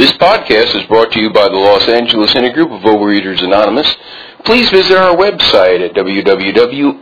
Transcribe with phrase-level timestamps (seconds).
[0.00, 3.86] This podcast is brought to you by the Los Angeles Intergroup of Overeaters Anonymous.
[4.46, 7.00] Please visit our website at www.oala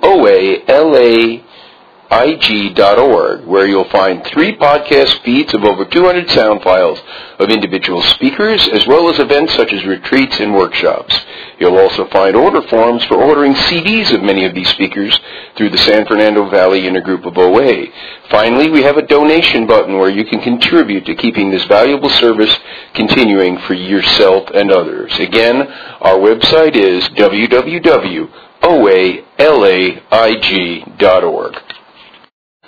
[2.11, 6.99] ig.org, where you'll find three podcast feeds of over 200 sound files
[7.39, 11.15] of individual speakers, as well as events such as retreats and workshops.
[11.59, 15.19] You'll also find order forms for ordering CDs of many of these speakers
[15.57, 17.87] through the San Fernando Valley Intergroup of OA.
[18.31, 22.57] Finally, we have a donation button where you can contribute to keeping this valuable service
[22.95, 25.13] continuing for yourself and others.
[25.19, 25.63] Again,
[26.01, 28.29] our website is www.oalaig.org.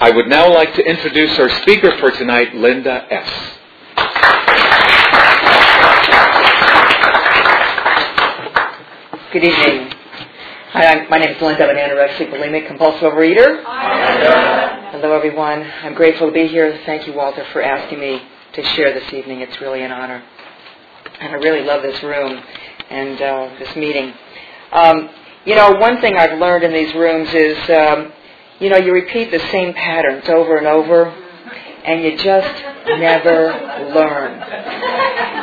[0.02, 3.28] I would now like to introduce our speaker for tonight, Linda S.
[9.30, 9.92] Good evening.
[10.72, 11.64] Hi, my name is Linda.
[11.64, 13.62] I'm an anorexic, bulimic, compulsive overeater.
[14.92, 15.70] Hello, everyone.
[15.82, 16.80] I'm grateful to be here.
[16.86, 18.22] Thank you, Walter, for asking me
[18.54, 19.42] to share this evening.
[19.42, 20.22] It's really an honor.
[21.20, 22.42] And I really love this room
[22.88, 24.14] and uh, this meeting.
[24.72, 25.10] Um,
[25.44, 28.14] you know, one thing I've learned in these rooms is um,
[28.60, 31.06] you know, you repeat the same patterns over and over,
[31.84, 32.62] and you just
[32.98, 33.48] never
[33.94, 34.38] learn.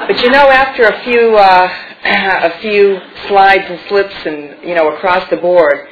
[0.07, 1.73] But you know, after a few uh,
[2.05, 5.87] a few slides and slips, and you know, across the board,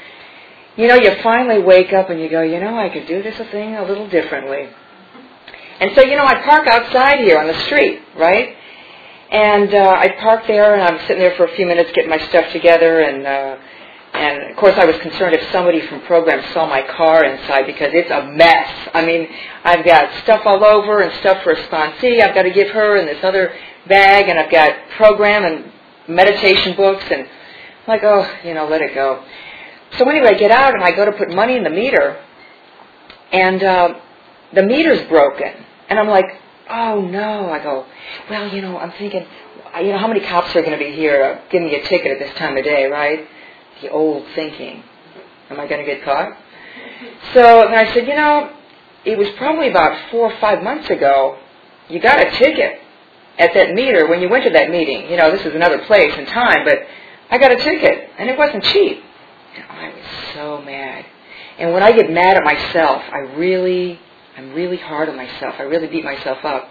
[0.78, 3.38] you know, you finally wake up and you go, you know, I could do this
[3.50, 4.70] thing a little differently.
[5.80, 8.56] And so, you know, I park outside here on the street, right?
[9.32, 12.20] And uh, I park there, and I'm sitting there for a few minutes getting my
[12.30, 13.58] stuff together, and uh,
[14.18, 17.90] and of course, I was concerned if somebody from program saw my car inside because
[17.94, 18.90] it's a mess.
[18.94, 19.28] I mean,
[19.64, 22.22] I've got stuff all over and stuff for a sponsee.
[22.22, 23.54] I've got to give her in this other
[23.88, 25.72] bag, and I've got program and
[26.08, 29.24] meditation books, and I'm like, oh, you know, let it go.
[29.98, 32.22] So anyway, I get out and I go to put money in the meter,
[33.32, 34.00] and uh,
[34.54, 35.52] the meter's broken,
[35.90, 36.26] and I'm like,
[36.70, 37.50] oh no.
[37.50, 37.86] I go,
[38.30, 39.26] well, you know, I'm thinking,
[39.82, 42.12] you know, how many cops are going to be here uh, giving me a ticket
[42.12, 43.28] at this time of day, right?
[43.82, 44.84] The old thinking.
[45.50, 46.38] Am I going to get caught?
[47.34, 48.52] So and I said, you know,
[49.04, 51.38] it was probably about four or five months ago.
[51.90, 52.82] You got a ticket
[53.38, 55.10] at that meter when you went to that meeting.
[55.10, 56.80] You know, this is another place and time, but
[57.30, 59.04] I got a ticket and it wasn't cheap.
[59.56, 61.06] And I was so mad.
[61.60, 64.00] And when I get mad at myself, I really,
[64.38, 65.56] I'm really hard on myself.
[65.60, 66.70] I really beat myself up.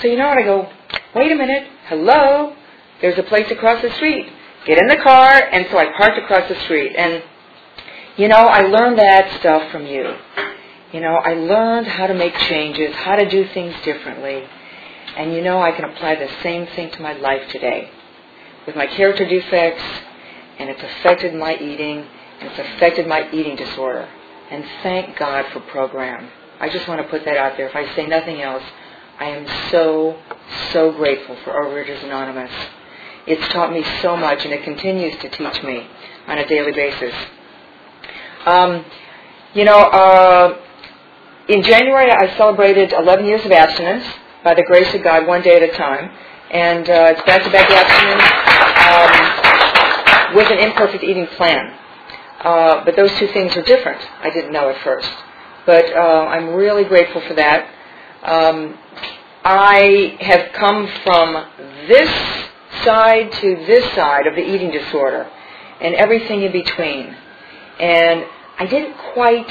[0.00, 0.38] So you know what?
[0.38, 0.70] I go,
[1.14, 1.66] wait a minute.
[1.86, 2.54] Hello.
[3.00, 4.28] There's a place across the street
[4.68, 6.94] get in the car, and so I parked across the street.
[6.94, 7.22] And,
[8.18, 10.14] you know, I learned that stuff from you.
[10.92, 14.44] You know, I learned how to make changes, how to do things differently.
[15.16, 17.90] And, you know, I can apply the same thing to my life today.
[18.66, 19.82] With my character defects,
[20.58, 22.06] and it's affected my eating,
[22.40, 24.06] and it's affected my eating disorder.
[24.50, 26.30] And thank God for program.
[26.60, 27.68] I just want to put that out there.
[27.68, 28.64] If I say nothing else,
[29.18, 30.18] I am so,
[30.72, 32.52] so grateful for Overeaters Anonymous.
[33.28, 35.86] It's taught me so much, and it continues to teach me
[36.26, 37.14] on a daily basis.
[38.46, 38.84] Um,
[39.52, 40.58] you know, uh,
[41.48, 44.04] in January I celebrated 11 years of abstinence
[44.42, 46.10] by the grace of God, one day at a time,
[46.50, 48.24] and uh, it's back-to-back abstinence
[50.32, 51.74] um, with an imperfect eating plan.
[52.40, 54.00] Uh, but those two things are different.
[54.22, 55.10] I didn't know at first,
[55.66, 57.68] but uh, I'm really grateful for that.
[58.22, 58.78] Um,
[59.44, 61.46] I have come from
[61.88, 62.47] this
[62.84, 65.30] side to this side of the eating disorder
[65.80, 67.14] and everything in between.
[67.78, 68.24] And
[68.58, 69.50] I didn't quite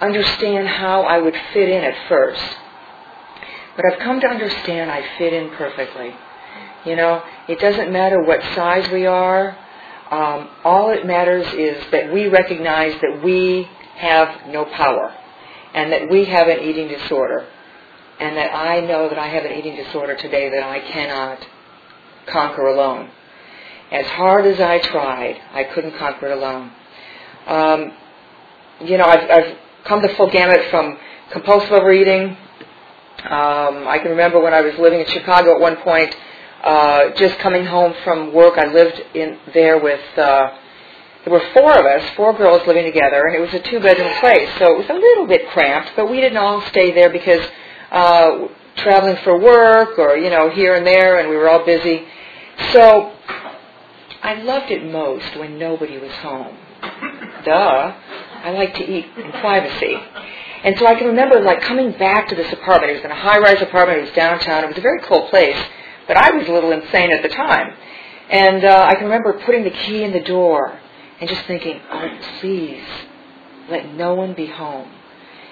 [0.00, 2.42] understand how I would fit in at first.
[3.76, 6.14] But I've come to understand I fit in perfectly.
[6.84, 9.56] You know, it doesn't matter what size we are.
[10.10, 15.14] Um, all it matters is that we recognize that we have no power
[15.72, 17.46] and that we have an eating disorder
[18.20, 21.44] and that I know that I have an eating disorder today that I cannot
[22.26, 23.10] conquer alone.
[23.90, 26.72] As hard as I tried, I couldn't conquer it alone.
[27.46, 27.92] Um,
[28.80, 30.98] you know, I've, I've come the full gamut from
[31.30, 32.36] compulsive overeating.
[33.24, 36.14] Um, I can remember when I was living in Chicago at one point,
[36.62, 38.58] uh, just coming home from work.
[38.58, 40.00] I lived in there with.
[40.18, 40.58] Uh,
[41.24, 44.48] there were four of us, four girls living together, and it was a two-bedroom place,
[44.58, 45.92] so it was a little bit cramped.
[45.96, 47.40] But we didn't all stay there because
[47.90, 52.04] uh, traveling for work or you know here and there, and we were all busy.
[52.72, 53.12] So
[54.22, 56.56] I loved it most when nobody was home.
[57.44, 57.94] Duh.
[58.44, 59.96] I like to eat in privacy.
[60.64, 62.90] And so I can remember like coming back to this apartment.
[62.90, 63.98] It was in a high-rise apartment.
[63.98, 64.64] It was downtown.
[64.64, 65.56] It was a very cool place,
[66.06, 67.74] but I was a little insane at the time.
[68.30, 70.78] And uh, I can remember putting the key in the door
[71.20, 72.84] and just thinking, oh, please,
[73.68, 74.90] let no one be home.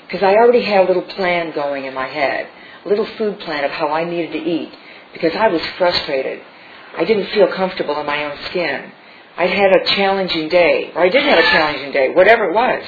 [0.07, 2.49] Because I already had a little plan going in my head,
[2.85, 4.73] a little food plan of how I needed to eat
[5.13, 6.43] because I was frustrated.
[6.97, 8.93] I didn't feel comfortable in my own skin.
[9.37, 12.85] I'd had a challenging day, or I didn't have a challenging day, whatever it was.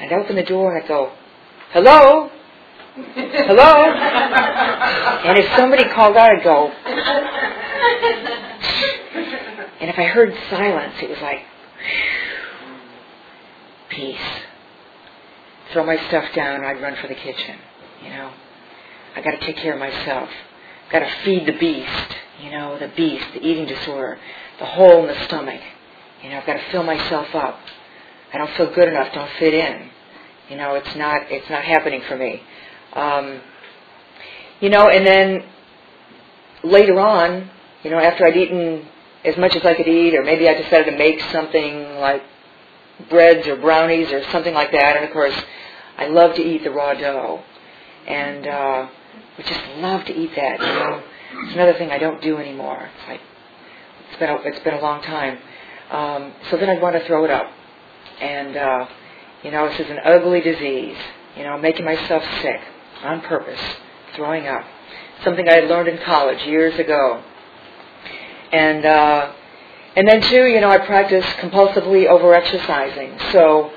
[0.00, 1.12] I'd open the door and I'd go,
[1.72, 2.30] hello?
[2.94, 3.84] Hello?
[5.24, 6.68] and if somebody called out, I'd go.
[9.80, 11.40] and if I heard silence, it was like,
[13.90, 14.16] peace.
[15.72, 17.56] Throw my stuff down I'd run for the kitchen,
[18.02, 18.32] you know.
[19.16, 20.28] I gotta take care of myself.
[20.90, 24.18] Gotta feed the beast, you know, the beast, the eating disorder,
[24.58, 25.60] the hole in the stomach.
[26.22, 27.58] You know, I've gotta fill myself up.
[28.32, 29.90] I don't feel good enough, don't fit in.
[30.48, 32.42] You know, it's not it's not happening for me.
[32.92, 33.40] Um,
[34.60, 35.44] you know, and then
[36.62, 37.50] later on,
[37.82, 38.86] you know, after I'd eaten
[39.24, 42.22] as much as I could eat, or maybe I decided to make something like
[43.08, 44.96] breads or brownies or something like that.
[44.96, 45.34] And of course,
[45.96, 47.42] I love to eat the raw dough,
[48.06, 48.88] and uh,
[49.38, 50.60] I just love to eat that.
[50.60, 51.02] You know,
[51.44, 52.90] it's another thing I don't do anymore.
[52.98, 53.20] It's like
[54.10, 55.38] it's been a, it's been a long time.
[55.90, 57.50] Um, so then I'd want to throw it up,
[58.20, 58.86] and uh,
[59.42, 60.96] you know, this is an ugly disease.
[61.36, 62.60] You know, making myself sick
[63.02, 63.60] on purpose,
[64.14, 64.64] throwing up.
[65.24, 67.22] Something I had learned in college years ago.
[68.52, 69.32] And uh,
[69.96, 73.18] and then too, you know, I practiced compulsively over exercising.
[73.32, 73.72] So,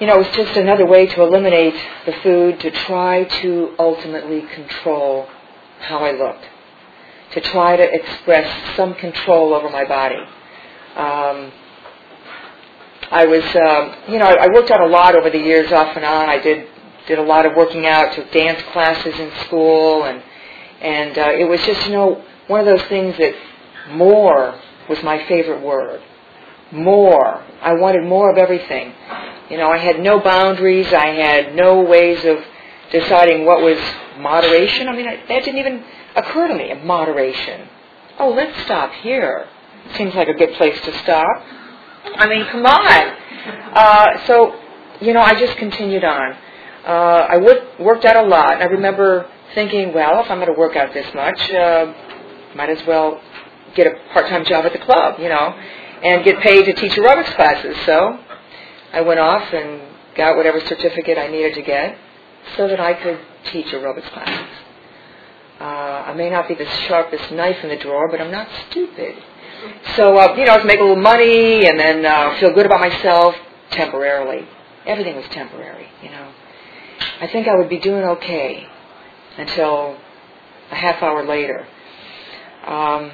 [0.00, 1.74] you know, it was just another way to eliminate
[2.06, 5.26] the food to try to ultimately control
[5.80, 6.44] how I looked,
[7.32, 10.20] to try to express some control over my body.
[10.96, 11.52] Um,
[13.10, 16.04] I was, um, you know, I worked out a lot over the years, off and
[16.04, 16.28] on.
[16.28, 16.68] I did
[17.06, 20.22] did a lot of working out, took dance classes in school, and
[20.80, 23.34] and uh, it was just, you know, one of those things that
[23.90, 26.02] more was my favorite word.
[26.72, 27.42] More.
[27.62, 28.92] I wanted more of everything.
[29.50, 30.92] You know, I had no boundaries.
[30.92, 32.38] I had no ways of
[32.92, 33.78] deciding what was
[34.18, 34.88] moderation.
[34.88, 35.84] I mean, that didn't even
[36.16, 37.68] occur to me, moderation.
[38.18, 39.46] Oh, let's stop here.
[39.96, 41.42] Seems like a good place to stop.
[42.16, 43.16] I mean, come on.
[43.74, 44.58] Uh, so,
[45.00, 46.36] you know, I just continued on.
[46.86, 48.60] Uh, I worked, worked out a lot.
[48.60, 51.92] I remember thinking, well, if I'm going to work out this much, uh,
[52.54, 53.20] might as well
[53.74, 55.54] get a part-time job at the club, you know,
[56.02, 57.76] and get paid to teach aerobics classes.
[57.86, 58.18] So
[58.92, 59.82] I went off and
[60.16, 61.96] got whatever certificate I needed to get
[62.56, 63.18] so that I could
[63.50, 64.56] teach aerobics classes.
[65.60, 69.16] Uh, I may not be the sharpest knife in the drawer, but I'm not stupid.
[69.96, 72.66] So, uh, you know, I was making a little money and then uh, feel good
[72.66, 73.34] about myself
[73.70, 74.46] temporarily.
[74.86, 76.32] Everything was temporary, you know.
[77.20, 78.66] I think I would be doing okay
[79.36, 79.96] until
[80.70, 81.66] a half hour later.
[82.64, 83.10] Um,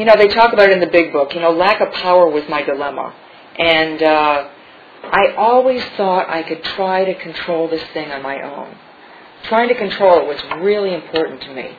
[0.00, 1.34] you know, they talk about it in the big book.
[1.34, 3.14] You know, lack of power was my dilemma.
[3.58, 4.48] And uh,
[5.04, 8.74] I always thought I could try to control this thing on my own.
[9.42, 11.76] Trying to control it was really important to me.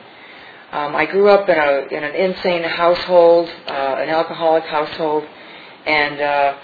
[0.70, 5.24] Um, I grew up in a in an insane household, uh, an alcoholic household,
[5.84, 6.56] and uh,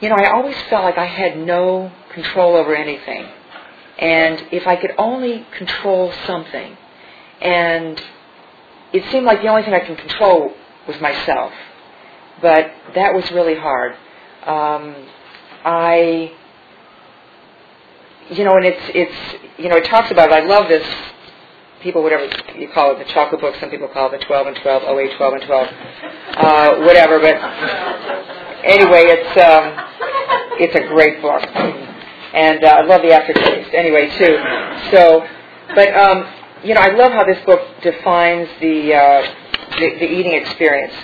[0.00, 3.26] you know I always felt like I had no control over anything.
[3.98, 6.76] And if I could only control something,
[7.40, 8.00] and
[8.92, 10.54] it seemed like the only thing I can control
[10.86, 11.52] was myself,
[12.40, 13.92] but that was really hard.
[14.44, 14.94] Um,
[15.64, 16.32] I,
[18.30, 20.32] you know, and it's it's you know it talks about.
[20.32, 20.86] I love this
[21.82, 22.24] people, whatever
[22.56, 23.54] you call it, the chocolate book.
[23.60, 25.68] Some people call it the 12 and 12, OA, 12 and 12,
[26.36, 27.20] uh, whatever.
[27.20, 27.36] But
[28.64, 29.74] anyway, it's um,
[30.58, 31.42] it's a great book,
[32.34, 33.74] and uh, I love the aftertaste.
[33.74, 34.36] Anyway, too.
[34.90, 35.26] So,
[35.74, 36.24] but um,
[36.64, 39.34] you know, I love how this book defines the, uh,
[39.78, 40.94] the the eating experience.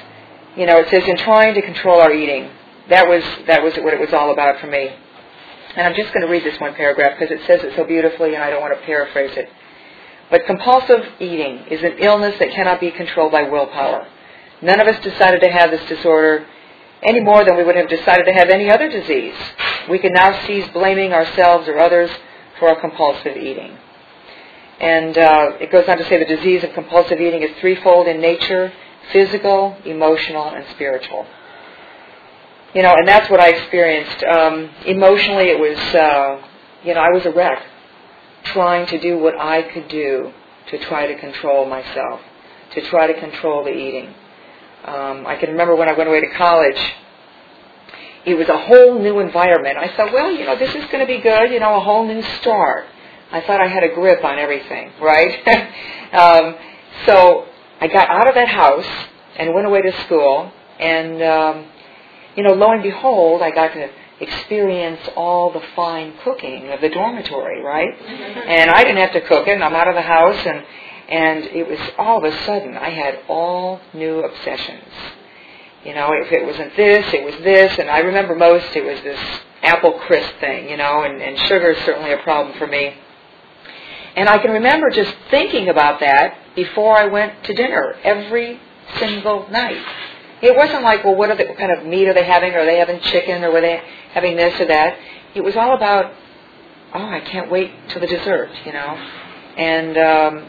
[0.56, 2.50] You know, it says in trying to control our eating.
[2.88, 4.90] That was that was what it was all about for me.
[5.76, 8.34] And I'm just going to read this one paragraph because it says it so beautifully,
[8.34, 9.48] and I don't want to paraphrase it.
[10.30, 14.06] But compulsive eating is an illness that cannot be controlled by willpower.
[14.62, 16.46] None of us decided to have this disorder
[17.02, 19.34] any more than we would have decided to have any other disease.
[19.88, 22.10] We can now cease blaming ourselves or others
[22.58, 23.76] for our compulsive eating.
[24.80, 28.20] And uh, it goes on to say the disease of compulsive eating is threefold in
[28.20, 28.72] nature
[29.12, 31.26] physical, emotional, and spiritual.
[32.75, 34.22] You know, and that's what I experienced.
[34.22, 36.42] Um, emotionally, it was, uh,
[36.84, 37.66] you know, I was a wreck
[38.44, 40.32] trying to do what I could do
[40.68, 42.20] to try to control myself,
[42.75, 44.14] to try to control the eating.
[44.84, 46.80] Um, I can remember when I went away to college,
[48.25, 49.76] it was a whole new environment.
[49.76, 52.06] I thought, well, you know, this is going to be good, you know, a whole
[52.06, 52.87] new start.
[53.32, 55.46] I thought I had a grip on everything, right?
[56.12, 56.56] um,
[57.06, 57.46] so
[57.80, 58.87] I got out of that house
[59.37, 61.66] and went away to school, and um,
[62.37, 63.88] you know, lo and behold, I got to
[64.20, 67.94] experience all the fine cooking of the dormitory, right?
[68.50, 70.64] And I didn't have to cook it, and I'm out of the house, and
[71.08, 74.92] And it was all of a sudden, I had all new obsessions.
[75.84, 79.00] You know, if it wasn't this, it was this, and I remember most it was
[79.02, 79.18] this
[79.62, 82.94] apple crisp thing, you know, and, and sugar is certainly a problem for me.
[84.16, 88.60] And I can remember just thinking about that before I went to dinner every
[88.98, 89.82] single night.
[90.42, 92.54] It wasn't like, well, what, are they, what kind of meat are they having?
[92.54, 93.44] Are they having chicken?
[93.44, 94.98] Or were they having this or that?
[95.34, 96.12] It was all about,
[96.94, 98.96] oh, I can't wait till the dessert, you know.
[99.56, 100.48] And um,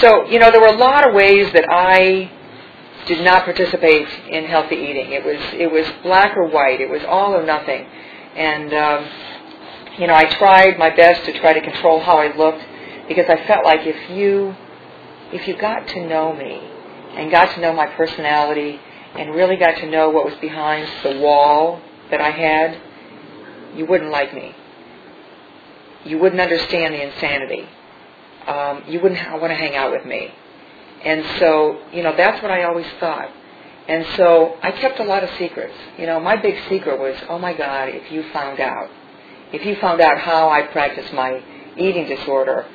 [0.00, 2.30] so, you know, there were a lot of ways that I
[3.06, 5.12] did not participate in healthy eating.
[5.12, 6.80] It was it was black or white.
[6.80, 7.86] It was all or nothing.
[8.34, 9.08] And um,
[9.98, 12.64] you know, I tried my best to try to control how I looked
[13.08, 14.54] because I felt like if you
[15.32, 16.60] if you got to know me
[17.16, 18.80] and got to know my personality
[19.16, 22.80] and really got to know what was behind the wall that I had,
[23.76, 24.54] you wouldn't like me.
[26.04, 27.66] You wouldn't understand the insanity.
[28.46, 30.30] Um, you wouldn't ha- want to hang out with me.
[31.04, 33.30] And so, you know, that's what I always thought.
[33.88, 35.74] And so I kept a lot of secrets.
[35.98, 38.90] You know, my big secret was, oh my God, if you found out,
[39.52, 41.42] if you found out how I practiced my
[41.76, 42.66] eating disorder,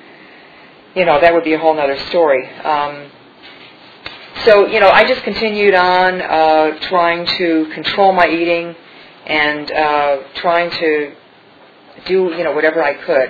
[0.95, 2.47] you know, that would be a whole other story.
[2.47, 3.11] Um,
[4.45, 8.75] so, you know, I just continued on uh, trying to control my eating
[9.25, 11.13] and uh, trying to
[12.05, 13.29] do, you know, whatever I could.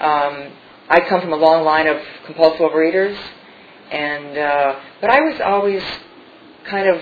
[0.00, 0.52] Um,
[0.88, 3.16] I come from a long line of compulsive overeaters,
[3.90, 5.82] and uh, but I was always
[6.64, 7.00] kind of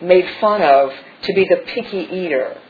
[0.00, 2.60] made fun of to be the picky eater.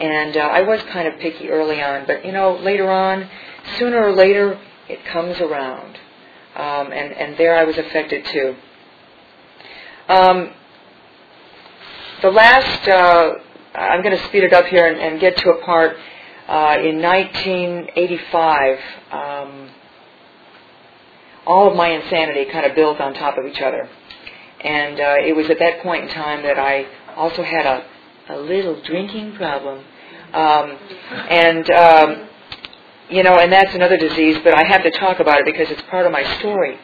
[0.00, 3.28] And uh, I was kind of picky early on, but you know, later on,
[3.78, 4.58] sooner or later,
[4.88, 5.98] it comes around.
[6.56, 8.56] Um, and, and there I was affected too.
[10.08, 10.50] Um,
[12.22, 13.34] the last, uh,
[13.74, 15.96] I'm going to speed it up here and, and get to a part.
[16.46, 18.78] Uh, in 1985,
[19.10, 19.70] um,
[21.46, 23.88] all of my insanity kind of built on top of each other.
[24.60, 26.86] And uh, it was at that point in time that I
[27.16, 27.84] also had a,
[28.28, 29.84] a little drinking problem.
[30.32, 30.78] Um,
[31.28, 32.28] and, um,
[33.10, 35.82] you know, and that's another disease, but I have to talk about it because it's
[35.82, 36.78] part of my story.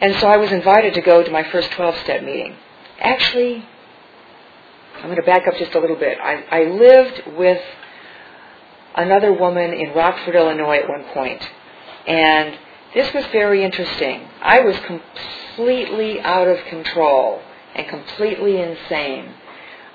[0.00, 2.56] And so I was invited to go to my first 12 step meeting.
[3.00, 3.64] Actually,
[4.96, 6.18] I'm going to back up just a little bit.
[6.22, 7.60] I, I lived with
[8.94, 11.42] another woman in Rockford, Illinois at one point.
[12.06, 12.58] And
[12.94, 14.28] this was very interesting.
[14.40, 17.40] I was completely out of control
[17.74, 19.34] and completely insane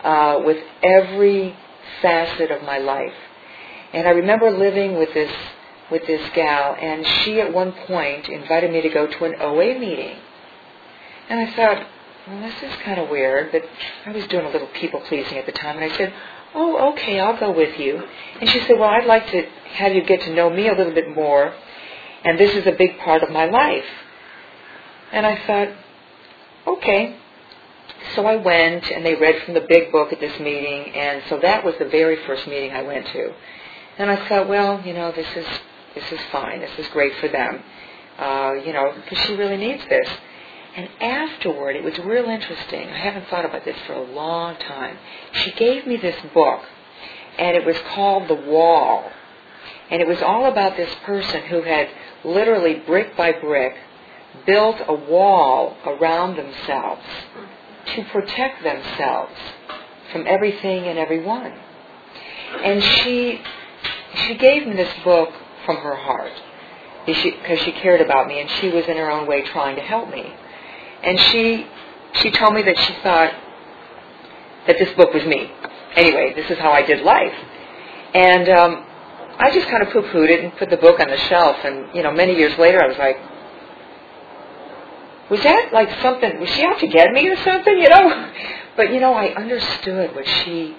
[0.05, 1.55] uh, with every
[2.01, 3.13] facet of my life.
[3.93, 5.31] And I remember living with this
[5.91, 9.77] with this gal, and she at one point invited me to go to an OA
[9.77, 10.17] meeting.
[11.29, 11.85] And I thought,
[12.27, 13.63] well, this is kind of weird, but
[14.05, 16.11] I was doing a little people pleasing at the time, and I said,
[16.55, 18.01] oh, okay, I'll go with you.
[18.41, 20.93] And she said, well, I'd like to have you get to know me a little
[20.93, 21.53] bit more
[22.25, 23.85] and this is a big part of my life.
[25.11, 25.69] And I thought,
[26.75, 27.17] okay.
[28.13, 31.39] So I went, and they read from the big book at this meeting, and so
[31.39, 33.33] that was the very first meeting I went to.
[33.97, 35.45] And I thought, well, you know, this is
[35.95, 36.59] this is fine.
[36.59, 37.63] This is great for them,
[38.19, 40.07] uh, you know, because she really needs this.
[40.75, 42.89] And afterward, it was real interesting.
[42.89, 44.97] I haven't thought about this for a long time.
[45.31, 46.61] She gave me this book,
[47.39, 49.09] and it was called The Wall.
[49.89, 51.87] And it was all about this person who had
[52.25, 53.75] literally brick by brick,
[54.45, 57.03] built a wall around themselves
[57.87, 59.33] to protect themselves
[60.11, 61.53] from everything and everyone.
[62.63, 63.41] And she,
[64.27, 65.29] she gave me this book
[65.65, 66.31] from her heart
[67.05, 70.09] because she, cared about me and she was in her own way trying to help
[70.09, 70.33] me.
[71.03, 71.67] And she,
[72.13, 73.33] she told me that she thought
[74.67, 75.51] that this book was me.
[75.95, 77.33] Anyway, this is how I did life.
[78.13, 78.85] And um,
[79.37, 81.57] I just kind of poo-pooed it and put the book on the shelf.
[81.63, 83.17] And you know, many years later, I was like,
[85.29, 86.39] was that like something?
[86.39, 87.77] Was she out to get me or something?
[87.77, 88.31] You know?
[88.75, 90.75] But you know, I understood what she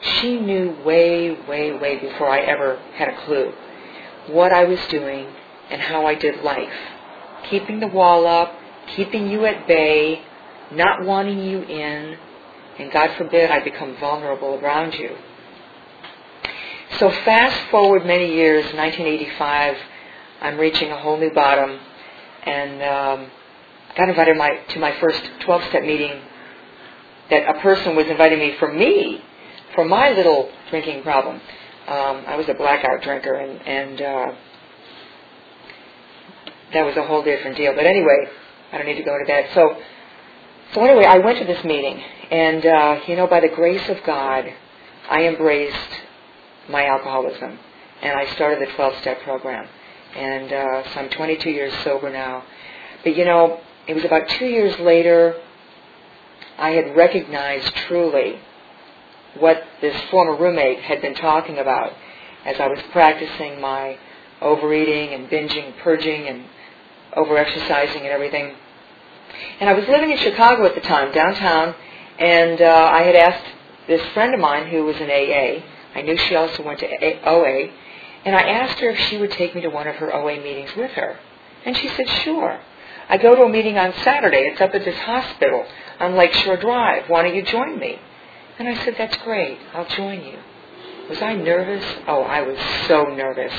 [0.00, 3.52] she knew way, way, way before I ever had a clue
[4.26, 5.26] what I was doing
[5.70, 6.72] and how I did life.
[7.50, 8.54] Keeping the wall up,
[8.96, 10.22] keeping you at bay,
[10.72, 12.16] not wanting you in,
[12.78, 15.16] and God forbid I become vulnerable around you.
[16.98, 19.76] So fast forward many years, 1985,
[20.40, 21.78] I'm reaching a whole new bottom,
[22.44, 23.30] and um,
[23.96, 26.20] got invited my, to my first 12-step meeting.
[27.30, 29.22] That a person was inviting me for me,
[29.74, 31.36] for my little drinking problem.
[31.86, 34.32] Um, I was a blackout drinker, and, and uh,
[36.72, 37.74] that was a whole different deal.
[37.74, 38.28] But anyway,
[38.72, 39.54] I don't need to go into that.
[39.54, 39.80] So,
[40.74, 43.98] so anyway, I went to this meeting, and uh, you know, by the grace of
[44.04, 44.46] God,
[45.10, 45.76] I embraced
[46.68, 47.58] my alcoholism,
[48.02, 49.68] and I started the 12-step program.
[50.16, 52.44] And uh, so I'm 22 years sober now.
[53.02, 55.40] But you know, it was about two years later
[56.58, 58.38] I had recognized truly
[59.38, 61.92] what this former roommate had been talking about
[62.44, 63.98] as I was practicing my
[64.40, 66.44] overeating and binging, purging, and
[67.16, 68.54] overexercising and everything.
[69.60, 71.74] And I was living in Chicago at the time, downtown,
[72.18, 73.44] and uh, I had asked
[73.88, 75.64] this friend of mine who was in AA,
[75.94, 77.70] I knew she also went to OA,
[78.24, 80.70] and I asked her if she would take me to one of her OA meetings
[80.76, 81.18] with her.
[81.64, 82.60] And she said, sure.
[83.08, 84.48] I go to a meeting on Saturday.
[84.50, 85.66] It's up at this hospital
[86.00, 87.08] on Lakeshore Drive.
[87.08, 87.98] Why don't you join me?
[88.58, 89.58] And I said, that's great.
[89.72, 90.38] I'll join you.
[91.08, 91.84] Was I nervous?
[92.06, 92.58] Oh, I was
[92.88, 93.52] so nervous.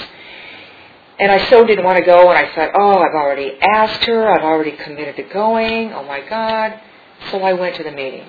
[1.19, 4.27] And I so didn't want to go, and I thought, oh, I've already asked her.
[4.27, 5.93] I've already committed to going.
[5.93, 6.79] Oh, my God.
[7.31, 8.25] So I went to the meeting.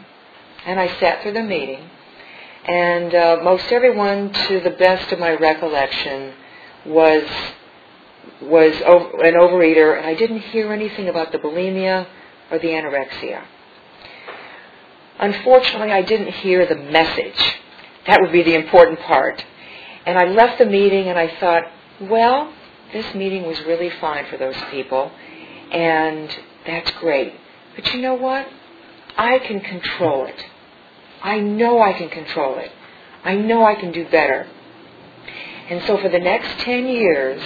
[0.67, 1.89] And I sat through the meeting.
[2.65, 6.35] And uh, most everyone, to the best of my recollection,
[6.85, 7.25] was
[8.42, 12.06] was an overeater, and I didn't hear anything about the bulimia
[12.50, 13.45] or the anorexia.
[15.18, 17.59] Unfortunately, I didn't hear the message.
[18.06, 19.45] That would be the important part.
[20.04, 21.64] And I left the meeting and I thought,
[22.00, 22.52] well,
[22.92, 25.11] this meeting was really fine for those people,
[25.73, 27.35] and that's great.
[27.75, 28.47] But you know what?
[29.16, 30.45] I can control it.
[31.23, 32.71] I know I can control it.
[33.25, 34.47] I know I can do better.
[35.68, 37.42] And so for the next 10 years,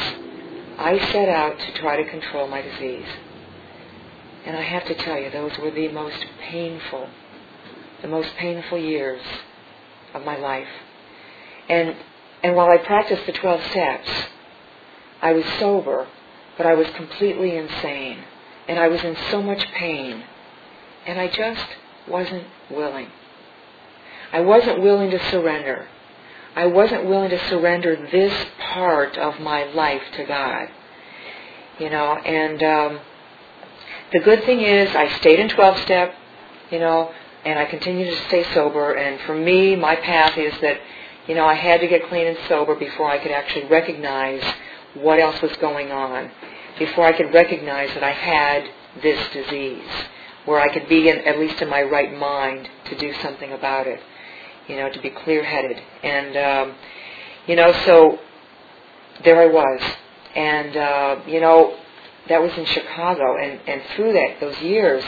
[0.81, 3.07] I set out to try to control my disease.
[4.47, 7.07] And I have to tell you, those were the most painful,
[8.01, 9.21] the most painful years
[10.15, 10.69] of my life.
[11.69, 11.95] And,
[12.43, 14.09] and while I practiced the 12 steps,
[15.21, 16.09] I was sober,
[16.57, 18.25] but I was completely insane.
[18.67, 20.25] And I was in so much pain.
[21.07, 21.67] And I just
[22.09, 23.09] wasn't willing.
[24.33, 25.89] I wasn't willing to surrender.
[26.55, 30.69] I wasn't willing to surrender this part of my life to God.
[31.79, 33.01] You know, and um,
[34.13, 36.15] the good thing is I stayed in 12 step,
[36.71, 37.13] you know,
[37.45, 38.95] and I continue to stay sober.
[38.95, 40.79] And for me, my path is that,
[41.27, 44.43] you know, I had to get clean and sober before I could actually recognize
[44.95, 46.31] what else was going on,
[46.79, 48.69] before I could recognize that I had
[49.03, 49.89] this disease,
[50.45, 53.87] where I could be in, at least in my right mind to do something about
[53.87, 54.01] it
[54.71, 55.83] you know, to be clear-headed.
[56.03, 56.77] And, um,
[57.47, 58.19] you know, so
[59.25, 59.81] there I was.
[60.37, 61.77] And, uh, you know,
[62.29, 63.37] that was in Chicago.
[63.37, 65.03] And, and through that, those years,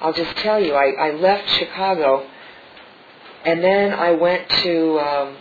[0.00, 2.28] I'll just tell you, I, I left Chicago
[3.44, 5.36] and then I went to, um,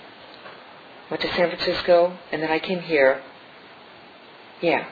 [1.11, 3.21] went to San Francisco and then I came here.
[4.61, 4.87] Yeah.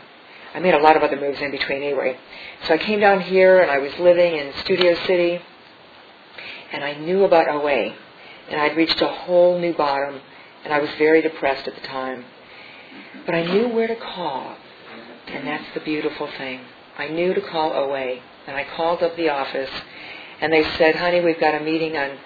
[0.54, 2.18] I made a lot of other moves in between anyway.
[2.66, 5.40] So I came down here and I was living in Studio City
[6.72, 7.96] and I knew about OA
[8.50, 10.22] and I'd reached a whole new bottom,
[10.64, 12.26] and I was very depressed at the time.
[13.26, 14.56] But I knew where to call,
[15.28, 16.62] and that's the beautiful thing.
[16.98, 19.70] I knew to call OA, and I called up the office,
[20.42, 22.18] and they said, honey, we've got a meeting on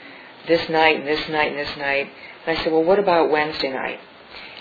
[0.47, 2.09] this night and this night and this night.
[2.45, 3.99] And I said, well, what about Wednesday night?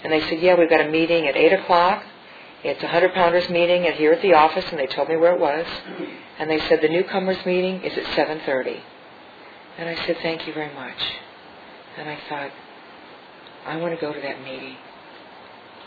[0.05, 2.05] And they said, yeah, we've got a meeting at 8 o'clock.
[2.63, 5.35] It's a 100 pounders meeting at here at the office, and they told me where
[5.35, 5.67] it was.
[6.39, 8.81] And they said, the newcomers meeting is at 7.30.
[9.79, 10.99] And I said, thank you very much.
[11.99, 12.51] And I thought,
[13.67, 14.77] I want to go to that meeting.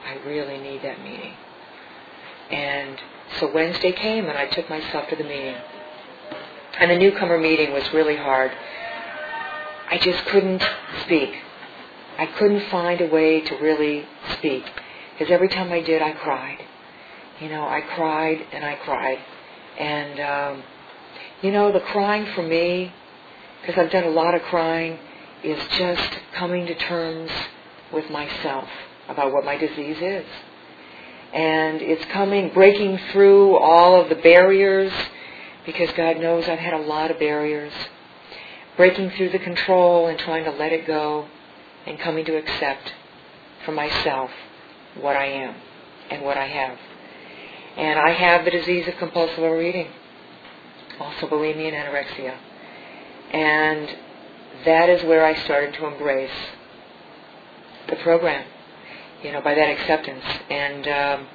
[0.06, 1.34] I really need that meeting.
[2.52, 3.00] And
[3.40, 5.56] so Wednesday came and I took myself to the meeting.
[6.80, 8.52] And the newcomer meeting was really hard.
[9.90, 10.64] I just couldn't
[11.04, 11.34] speak.
[12.18, 14.06] I couldn't find a way to really
[14.38, 14.64] speak.
[15.14, 16.60] Because every time I did, I cried.
[17.40, 19.20] You know, I cried and I cried.
[19.80, 20.64] And, um,
[21.42, 22.94] you know, the crying for me,
[23.62, 25.00] because I've done a lot of crying,
[25.44, 27.32] is just coming to terms
[27.92, 28.68] with myself
[29.08, 30.26] about what my disease is.
[31.34, 34.92] And it's coming, breaking through all of the barriers,
[35.66, 37.74] because God knows I've had a lot of barriers.
[38.78, 41.28] Breaking through the control and trying to let it go
[41.86, 42.94] and coming to accept
[43.66, 44.32] for myself
[45.00, 45.56] what I am
[46.10, 46.78] and what I have.
[47.78, 49.88] And I have the disease of compulsive overeating,
[51.00, 52.38] also bulimia and anorexia.
[53.32, 53.98] And
[54.66, 56.32] that is where I started to embrace
[57.90, 58.46] the program,
[59.24, 60.24] you know, by that acceptance.
[60.50, 61.28] And, um,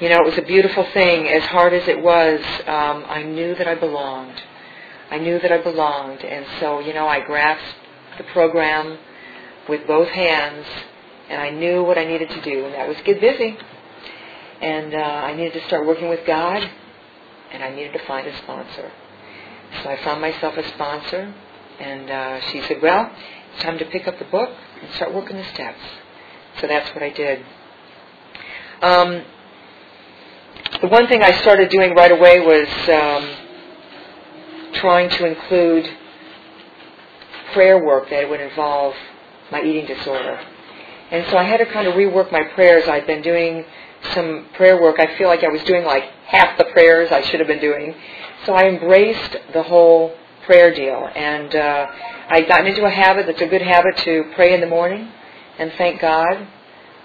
[0.00, 1.28] you know, it was a beautiful thing.
[1.28, 4.42] As hard as it was, um, I knew that I belonged.
[5.10, 6.24] I knew that I belonged.
[6.24, 7.76] And so, you know, I grasped
[8.18, 8.98] the program
[9.68, 10.66] with both hands,
[11.28, 13.56] and I knew what I needed to do, and that was get busy.
[14.60, 16.68] And uh, I needed to start working with God,
[17.52, 18.90] and I needed to find a sponsor.
[19.82, 21.34] So I found myself a sponsor,
[21.78, 23.10] and uh, she said, well,
[23.54, 24.50] it's time to pick up the book
[24.82, 25.80] and start working the steps.
[26.60, 27.44] So that's what I did.
[28.82, 29.24] Um,
[30.80, 35.88] the one thing I started doing right away was um, trying to include
[37.52, 38.94] prayer work that would involve
[39.50, 40.38] my eating disorder.
[41.10, 42.86] And so I had to kind of rework my prayers.
[42.86, 43.64] I'd been doing
[44.14, 45.00] some prayer work.
[45.00, 47.94] I feel like I was doing like half the prayers I should have been doing.
[48.44, 50.14] So I embraced the whole
[50.48, 51.10] prayer deal.
[51.14, 51.86] And uh,
[52.30, 55.06] I'd gotten into a habit that's a good habit to pray in the morning
[55.58, 56.48] and thank God.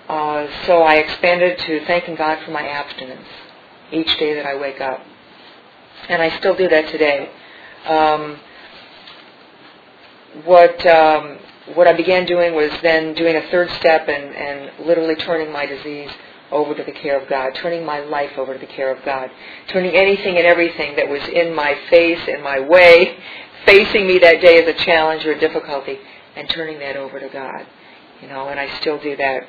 [0.08, 3.28] Uh, so I expanded to thanking God for my abstinence
[3.92, 5.02] each day that I wake up.
[6.08, 7.30] And I still do that today.
[7.86, 8.40] Um,
[10.46, 11.38] what um,
[11.76, 15.66] what I began doing was then doing a third step and, and literally turning my
[15.66, 16.10] disease
[16.54, 19.30] over to the care of God, turning my life over to the care of God,
[19.70, 23.18] turning anything and everything that was in my face, in my way,
[23.66, 25.98] facing me that day as a challenge or a difficulty,
[26.36, 27.66] and turning that over to God.
[28.22, 29.44] You know, and I still do that.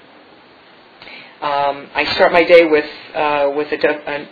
[1.41, 4.29] Um, I start my day with uh, with a, a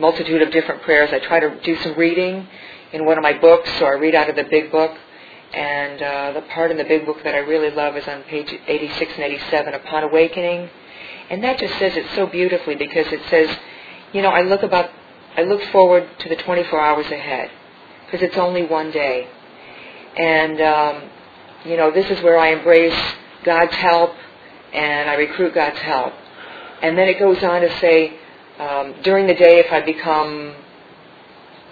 [0.00, 1.10] multitude of different prayers.
[1.12, 2.46] I try to do some reading
[2.92, 4.96] in one of my books, so I read out of the big book.
[5.52, 8.52] And uh, the part in the big book that I really love is on page
[8.66, 10.68] 86 and 87, Upon Awakening.
[11.30, 13.56] And that just says it so beautifully because it says,
[14.12, 14.90] you know, I look about,
[15.36, 17.50] I look forward to the 24 hours ahead
[18.04, 19.28] because it's only one day.
[20.16, 21.10] And, um,
[21.64, 22.98] you know, this is where I embrace
[23.42, 24.14] God's help
[24.72, 26.12] and I recruit God's help.
[26.82, 28.18] And then it goes on to say,
[28.58, 30.54] um, during the day, if I become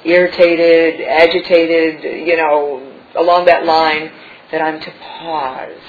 [0.05, 4.11] irritated, agitated, you know, along that line,
[4.51, 5.83] that I'm to pause.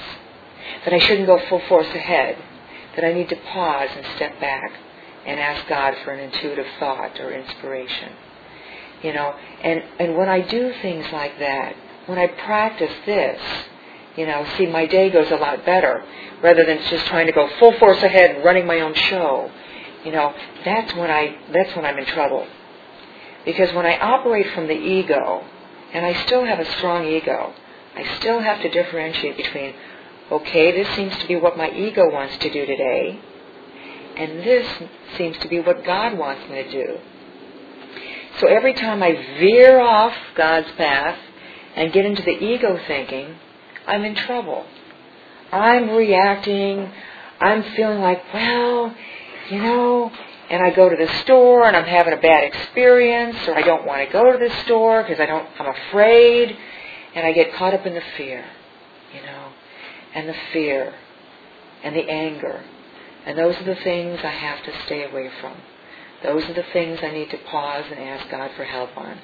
[0.84, 2.36] That I shouldn't go full force ahead.
[2.96, 4.72] That I need to pause and step back
[5.26, 8.12] and ask God for an intuitive thought or inspiration.
[9.02, 11.74] You know, and, and when I do things like that,
[12.06, 13.40] when I practice this,
[14.16, 16.04] you know, see, my day goes a lot better
[16.42, 19.50] rather than just trying to go full force ahead and running my own show.
[20.04, 22.46] You know, that's when I that's when I'm in trouble.
[23.44, 25.44] Because when I operate from the ego,
[25.92, 27.54] and I still have a strong ego,
[27.94, 29.74] I still have to differentiate between,
[30.32, 33.20] okay, this seems to be what my ego wants to do today,
[34.16, 34.66] and this
[35.16, 36.98] seems to be what God wants me to do.
[38.40, 41.18] So every time I veer off God's path
[41.76, 43.36] and get into the ego thinking,
[43.86, 44.66] I'm in trouble.
[45.52, 46.90] I'm reacting.
[47.40, 48.94] I'm feeling like, well,
[49.50, 50.10] you know,
[50.50, 53.86] and I go to the store and I'm having a bad experience or I don't
[53.86, 56.56] want to go to the store because I don't I'm afraid
[57.14, 58.44] and I get caught up in the fear,
[59.14, 59.43] you know,
[60.14, 60.94] and the fear
[61.82, 62.64] and the anger.
[63.26, 65.56] And those are the things I have to stay away from.
[66.22, 69.18] Those are the things I need to pause and ask God for help on.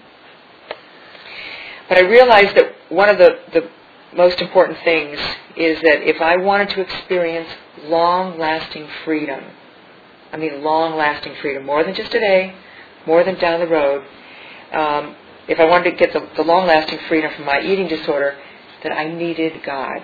[1.89, 3.71] But I realized that one of the, the
[4.15, 5.19] most important things
[5.57, 7.49] is that if I wanted to experience
[7.85, 9.43] long lasting freedom,
[10.33, 12.55] I mean long lasting freedom, more than just today,
[13.07, 14.05] more than down the road.
[14.73, 15.17] Um,
[15.49, 18.37] if I wanted to get the, the long lasting freedom from my eating disorder,
[18.83, 20.01] that I needed God.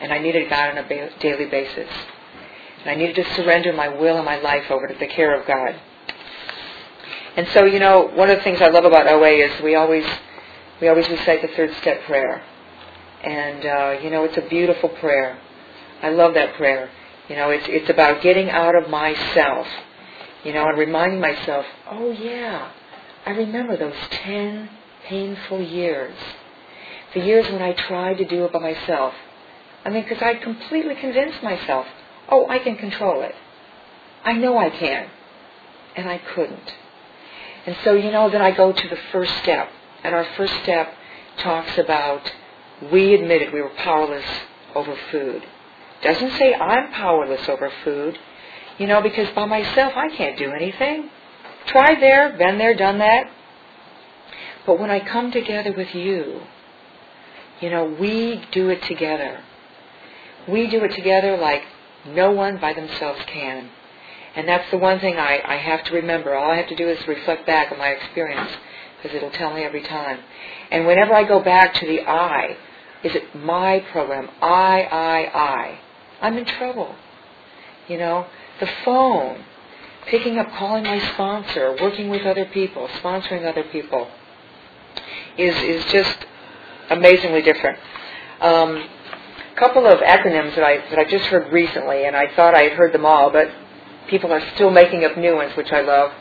[0.00, 1.88] And I needed God on a ba- daily basis.
[2.80, 5.46] And I needed to surrender my will and my life over to the care of
[5.46, 5.74] God.
[7.36, 10.04] And so, you know, one of the things I love about OA is we always
[10.80, 12.42] we always recite the third step prayer.
[13.22, 15.40] And uh, you know, it's a beautiful prayer.
[16.02, 16.90] I love that prayer.
[17.28, 19.66] You know, it's it's about getting out of myself.
[20.44, 22.70] You know, and reminding myself, oh yeah,
[23.26, 24.70] I remember those ten
[25.06, 26.16] painful years.
[27.14, 29.14] The years when I tried to do it by myself.
[29.84, 31.86] I mean, because I completely convinced myself,
[32.28, 33.34] oh, I can control it.
[34.24, 35.08] I know I can.
[35.96, 36.74] And I couldn't.
[37.66, 39.68] And so, you know, then I go to the first step.
[40.04, 40.92] And our first step
[41.38, 42.32] talks about
[42.92, 44.24] we admitted we were powerless
[44.74, 45.44] over food.
[46.02, 48.18] Doesn't say I'm powerless over food,
[48.78, 51.10] you know, because by myself I can't do anything.
[51.66, 53.26] Tried there, been there, done that.
[54.64, 56.42] But when I come together with you,
[57.60, 59.42] you know, we do it together.
[60.48, 61.62] We do it together like
[62.06, 63.70] no one by themselves can.
[64.34, 66.34] And that's the one thing I, I have to remember.
[66.34, 68.50] All I have to do is reflect back on my experience
[68.96, 70.20] because it'll tell me every time.
[70.70, 72.56] And whenever I go back to the I,
[73.02, 74.28] is it my program?
[74.40, 75.80] I, I, I.
[76.20, 76.94] I'm in trouble.
[77.88, 78.26] You know,
[78.60, 79.44] the phone,
[80.06, 84.08] picking up, calling my sponsor, working with other people, sponsoring other people,
[85.36, 86.26] is is just
[86.90, 87.78] amazingly different.
[88.40, 88.88] Um,
[89.58, 92.72] couple of acronyms that I that I just heard recently, and I thought I had
[92.72, 93.50] heard them all, but
[94.08, 96.12] people are still making up new ones, which I love.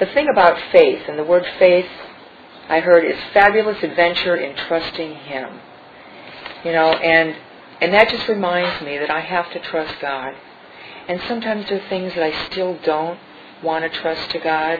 [0.00, 1.88] The thing about faith, and the word faith,
[2.68, 5.60] I heard is fabulous adventure in trusting Him.
[6.64, 7.36] You know, and
[7.80, 10.34] and that just reminds me that I have to trust God.
[11.08, 13.18] And sometimes there are things that I still don't
[13.62, 14.78] want to trust to God.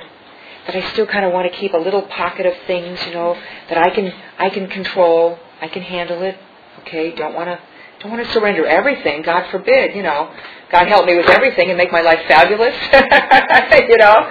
[0.67, 3.37] That I still kind of want to keep a little pocket of things, you know,
[3.69, 6.37] that I can I can control, I can handle it.
[6.81, 7.59] Okay, don't want to
[8.03, 9.23] don't want to surrender everything.
[9.23, 10.35] God forbid, you know.
[10.71, 12.75] God help me with everything and make my life fabulous.
[13.89, 14.31] you know.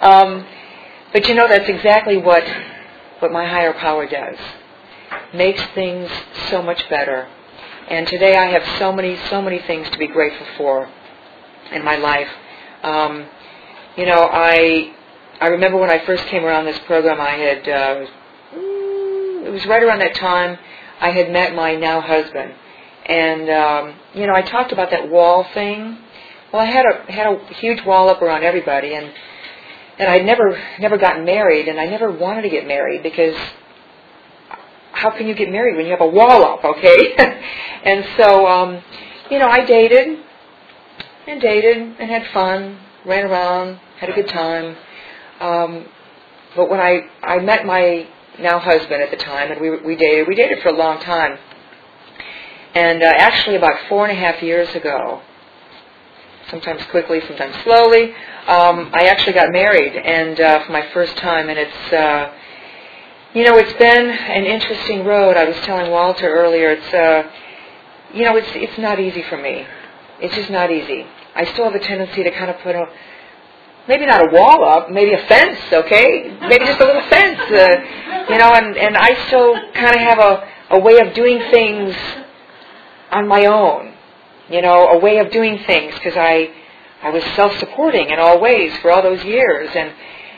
[0.00, 0.46] Um,
[1.12, 2.44] but you know that's exactly what
[3.20, 4.36] what my higher power does.
[5.32, 6.10] Makes things
[6.50, 7.28] so much better.
[7.88, 10.90] And today I have so many so many things to be grateful for
[11.70, 12.28] in my life.
[12.82, 13.26] Um,
[13.96, 14.94] you know, I
[15.40, 18.06] I remember when I first came around this program, I had uh,
[19.44, 20.58] it was right around that time
[21.00, 22.54] I had met my now husband,
[23.06, 25.98] and um, you know I talked about that wall thing.
[26.52, 29.12] Well, I had a had a huge wall up around everybody, and
[29.98, 33.36] and I'd never never gotten married, and I never wanted to get married because
[34.92, 37.14] how can you get married when you have a wall up, okay?
[37.84, 38.82] and so, um,
[39.30, 40.18] you know, I dated
[41.26, 44.76] and dated and had fun, ran around, had a good time.
[45.40, 45.86] Um,
[46.54, 48.06] but when I I met my
[48.38, 51.38] now husband at the time, and we we dated, we dated for a long time.
[52.74, 55.20] And uh, actually, about four and a half years ago,
[56.48, 58.14] sometimes quickly, sometimes slowly,
[58.46, 61.92] um, I actually got married, and uh, for my first time, and it's.
[61.92, 62.32] Uh,
[63.34, 65.38] you know, it's been an interesting road.
[65.38, 66.72] I was telling Walter earlier.
[66.72, 67.30] It's, uh,
[68.12, 69.66] you know, it's it's not easy for me.
[70.20, 71.06] It's just not easy.
[71.34, 72.84] I still have a tendency to kind of put a,
[73.88, 75.58] maybe not a wall up, maybe a fence.
[75.72, 77.40] Okay, maybe just a little fence.
[77.40, 81.38] Uh, you know, and and I still kind of have a a way of doing
[81.50, 81.96] things
[83.12, 83.92] on my own.
[84.50, 86.50] You know, a way of doing things because I
[87.02, 89.92] I was self-supporting in all ways for all those years and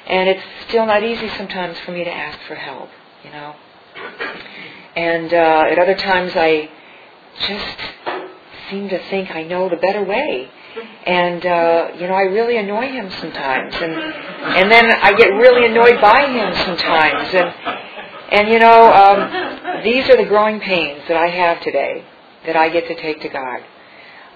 [0.06, 2.90] and it's still not easy sometimes for me to ask for help,
[3.24, 3.54] you know.
[4.96, 6.68] And uh, at other times I
[7.48, 7.78] just
[8.70, 10.48] seem to think I know the better way.
[11.06, 15.66] And uh, you know, I really annoy him sometimes, and and then I get really
[15.66, 17.54] annoyed by him sometimes, and
[18.32, 22.04] and you know, um, these are the growing pains that I have today
[22.46, 23.64] that I get to take to God.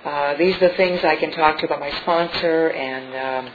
[0.04, 3.46] Uh, these are the things I can talk to about my sponsor and.
[3.46, 3.54] Um,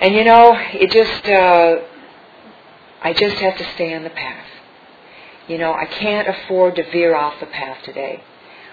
[0.00, 1.78] and you know, it just, uh,
[3.02, 4.46] I just have to stay on the path.
[5.48, 8.22] You know, I can't afford to veer off the path today.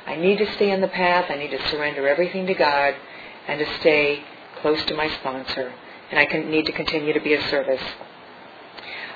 [0.06, 1.26] I need to stay on the path.
[1.30, 2.94] I need to surrender everything to God
[3.48, 4.24] and to stay
[4.62, 5.74] close to my sponsor.
[6.12, 7.82] And I can, need to continue to be of service.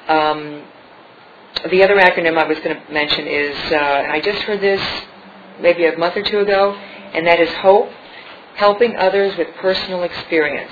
[0.08, 0.64] Um,
[1.70, 4.82] the other acronym I was going to mention is, uh, and I just heard this
[5.62, 7.90] maybe a month or two ago, and that is HOPE,
[8.56, 10.72] helping others with personal experience.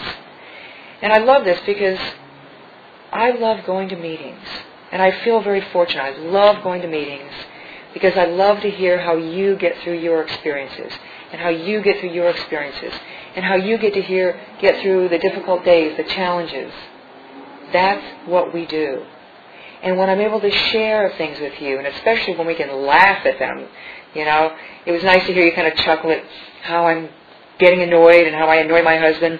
[1.01, 1.99] And I love this because
[3.11, 4.45] I love going to meetings.
[4.91, 6.01] And I feel very fortunate.
[6.01, 7.31] I love going to meetings
[7.93, 10.93] because I love to hear how you get through your experiences
[11.31, 12.93] and how you get through your experiences
[13.35, 16.71] and how you get to hear get through the difficult days, the challenges.
[17.73, 19.05] That's what we do.
[19.83, 23.25] And when I'm able to share things with you, and especially when we can laugh
[23.25, 23.67] at them,
[24.13, 26.23] you know, it was nice to hear you kind of chuckle at
[26.63, 27.09] how I'm
[27.59, 29.39] getting annoyed and how I annoy my husband.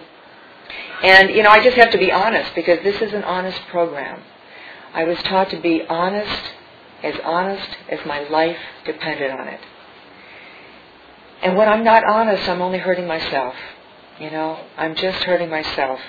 [1.03, 4.21] And, you know, I just have to be honest because this is an honest program.
[4.93, 6.51] I was taught to be honest,
[7.03, 9.59] as honest as my life depended on it.
[11.41, 13.53] And when I'm not honest, I'm only hurting myself.
[14.19, 15.99] You know, I'm just hurting myself.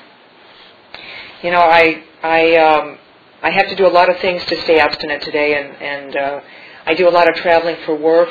[1.43, 2.99] You know, I I um,
[3.43, 6.41] I have to do a lot of things to stay abstinent today, and and uh,
[6.89, 8.31] I do a lot of traveling for work,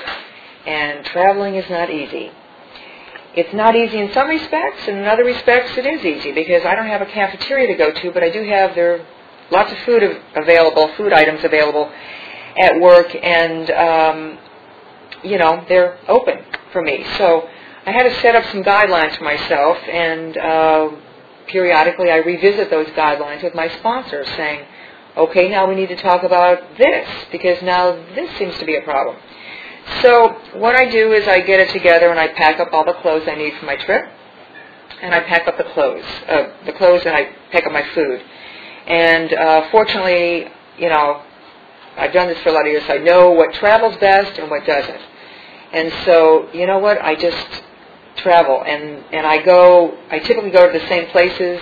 [0.66, 2.32] and traveling is not easy.
[3.36, 6.74] It's not easy in some respects, and in other respects it is easy because I
[6.74, 9.06] don't have a cafeteria to go to, but I do have there
[9.52, 10.02] lots of food
[10.36, 11.92] available, food items available
[12.58, 14.40] at work, and um,
[15.24, 17.06] you know they're open for me.
[17.20, 17.48] So
[17.86, 20.90] I had to set up some guidelines for myself, and uh,
[21.46, 24.66] periodically I revisit those guidelines with my sponsor, saying,
[25.18, 28.82] "Okay, now we need to talk about this because now this seems to be a
[28.82, 29.18] problem."
[30.02, 32.94] So what I do is I get it together and I pack up all the
[32.94, 34.06] clothes I need for my trip,
[35.02, 38.22] and I pack up the clothes, uh, the clothes, and I pack up my food.
[38.86, 41.22] And uh, fortunately, you know,
[41.98, 42.86] I've done this for a lot of years.
[42.86, 45.02] So I know what travels best and what doesn't.
[45.74, 47.02] And so, you know what?
[47.02, 47.64] I just
[48.18, 49.98] travel, and and I go.
[50.10, 51.62] I typically go to the same places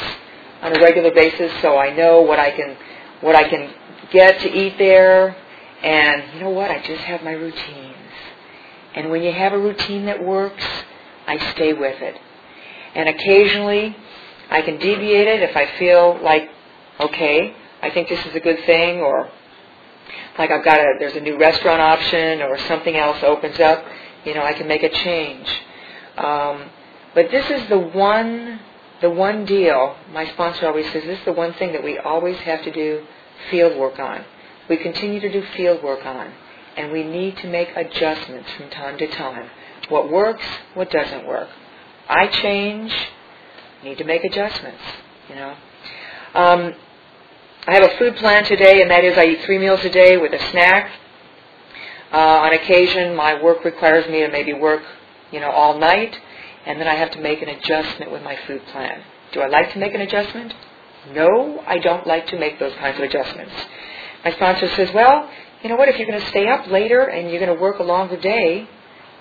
[0.62, 2.78] on a regular basis, so I know what I can
[3.26, 3.74] what I can
[4.12, 5.36] get to eat there.
[5.82, 6.70] And you know what?
[6.70, 7.96] I just have my routines.
[8.94, 10.64] And when you have a routine that works,
[11.26, 12.16] I stay with it.
[12.94, 13.98] And occasionally,
[14.50, 16.50] I can deviate it if I feel like,
[17.00, 19.30] okay, I think this is a good thing, or
[20.38, 23.84] like I've got a, there's a new restaurant option, or something else opens up,
[24.24, 25.48] you know, I can make a change.
[26.18, 26.70] Um,
[27.16, 28.60] but this is the one
[29.02, 32.38] the one deal, my sponsor always says, this is the one thing that we always
[32.38, 33.06] have to do
[33.50, 34.26] field work on.
[34.70, 36.34] We continue to do field work on,
[36.76, 39.50] and we need to make adjustments from time to time.
[39.90, 41.50] What works, what doesn't work.
[42.08, 42.94] I change,
[43.84, 44.82] need to make adjustments,
[45.30, 45.56] you know.
[46.34, 46.74] Um,
[47.68, 50.18] I have a food plan today, and that is I eat three meals a day
[50.18, 50.92] with a snack.
[52.12, 54.84] Uh, on occasion, my work requires me to maybe work,
[55.32, 56.20] you know, all night,
[56.66, 59.04] and then I have to make an adjustment with my food plan.
[59.32, 60.54] Do I like to make an adjustment?
[61.14, 63.54] No, I don't like to make those kinds of adjustments.
[64.24, 65.30] My sponsor says, well,
[65.62, 67.80] you know what, if you're going to stay up later and you're going to work
[67.80, 68.68] a longer day,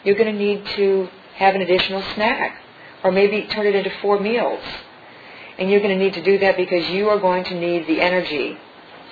[0.02, 2.62] you're going to need to have an additional snack
[3.02, 4.62] or maybe turn it into four meals.
[5.58, 8.00] And you're going to need to do that because you are going to need the
[8.00, 8.56] energy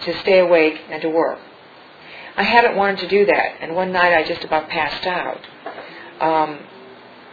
[0.03, 1.39] to stay awake and to work.
[2.37, 5.41] I haven't wanted to do that, and one night I just about passed out.
[6.21, 6.59] Um,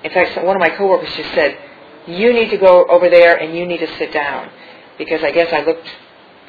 [0.04, 1.58] in fact, one of my coworkers just said,
[2.06, 4.50] "You need to go over there and you need to sit down,"
[5.00, 5.88] because I guess I looked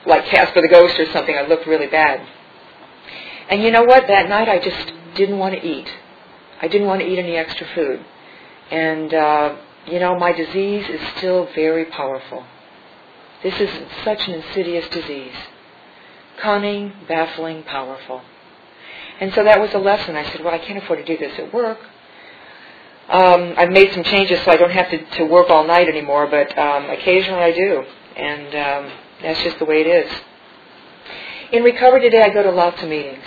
[0.05, 1.35] like Casper the Ghost or something.
[1.35, 2.27] I looked really bad.
[3.49, 4.07] And you know what?
[4.09, 5.89] That night I just didn't want to eat.
[6.61, 8.05] I didn't want to eat any extra food,
[8.71, 12.45] and uh, you know, my disease is still very powerful.
[13.43, 13.71] This is
[14.05, 15.35] such an insidious disease.
[16.39, 18.23] Cunning, baffling, powerful.
[19.21, 20.17] And so that was a lesson.
[20.17, 21.79] I said, well, I can't afford to do this at work.
[23.09, 26.27] Um, I've made some changes so I don't have to, to work all night anymore,
[26.27, 27.85] but um, occasionally I do.
[28.16, 28.92] And um,
[29.23, 30.12] that's just the way it is.
[31.53, 33.25] In recovery today, I go to lots of meetings.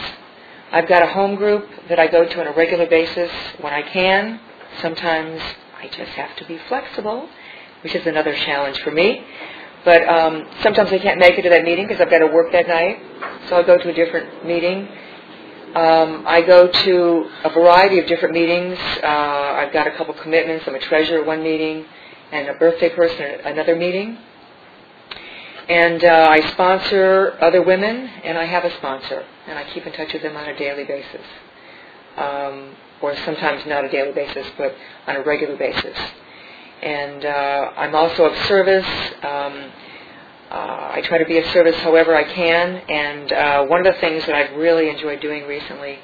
[0.71, 3.81] I've got a home group that I go to on a regular basis when I
[3.81, 4.39] can.
[4.81, 5.41] Sometimes
[5.79, 7.29] I just have to be flexible,
[7.83, 9.23] which is another challenge for me.
[9.85, 12.51] But um, sometimes I can't make it to that meeting because I've got to work
[12.53, 12.99] that night,
[13.49, 14.87] so I'll go to a different meeting.
[15.75, 18.77] Um, I go to a variety of different meetings.
[19.03, 20.65] Uh, I've got a couple commitments.
[20.67, 21.85] I'm a treasurer at one meeting
[22.31, 24.17] and a birthday person at another meeting.
[25.69, 29.93] And uh, I sponsor other women, and I have a sponsor, and I keep in
[29.93, 31.25] touch with them on a daily basis.
[32.17, 34.73] Um, or sometimes not a daily basis, but
[35.07, 35.97] on a regular basis.
[36.81, 38.85] And uh, I'm also of service.
[39.23, 39.71] Um,
[40.51, 42.81] uh, I try to be of service however I can.
[42.89, 45.97] And uh, one of the things that I've really enjoyed doing recently,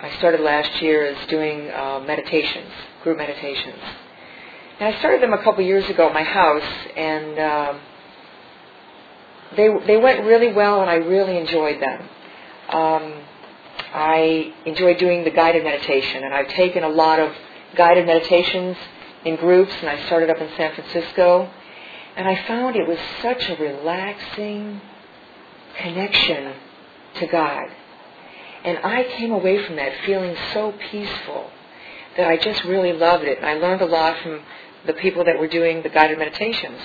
[0.00, 2.70] I started last year, is doing uh, meditations,
[3.02, 3.82] group meditations.
[4.80, 7.80] And I started them a couple years ago at my house, and um,
[9.56, 12.08] they they went really well, and I really enjoyed them.
[12.68, 13.14] Um,
[13.94, 17.32] I enjoy doing the guided meditation, and I've taken a lot of
[17.76, 18.76] guided meditations
[19.24, 21.50] in groups, and I started up in San Francisco,
[22.16, 24.80] and I found it was such a relaxing
[25.76, 26.54] connection
[27.16, 27.68] to God.
[28.64, 31.50] And I came away from that feeling so peaceful
[32.16, 33.38] that I just really loved it.
[33.38, 34.40] And I learned a lot from
[34.86, 36.80] the people that were doing the guided meditations.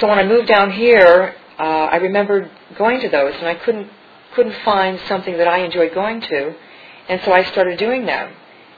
[0.00, 3.90] So when I moved down here, uh, I remembered going to those, and I couldn't
[4.34, 6.54] couldn't find something that I enjoyed going to,
[7.08, 8.32] and so I started doing them.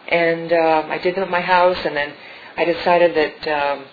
[0.08, 2.12] And um, I did them at my house, and then
[2.56, 3.84] I decided that um,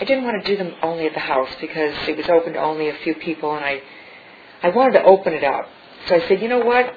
[0.00, 2.58] I didn't want to do them only at the house because it was open to
[2.58, 3.80] only a few people, and I
[4.62, 5.68] I wanted to open it up.
[6.08, 6.92] So I said, you know what?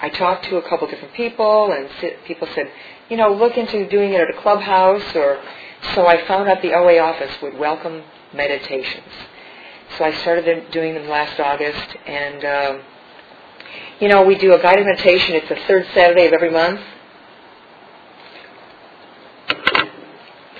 [0.00, 1.88] I talked to a couple different people, and
[2.24, 2.70] people said,
[3.08, 5.40] you know, look into doing it at a clubhouse, or
[5.94, 8.02] so I found out the OA office would welcome
[8.34, 9.12] meditations.
[9.96, 12.84] So I started doing them last August, and um,
[14.00, 15.34] you know, we do a guided meditation.
[15.34, 16.80] It's the third Saturday of every month.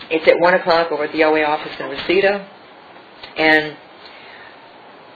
[0.09, 2.49] It's at 1 o'clock over at the OA office in Reseda.
[3.37, 3.77] And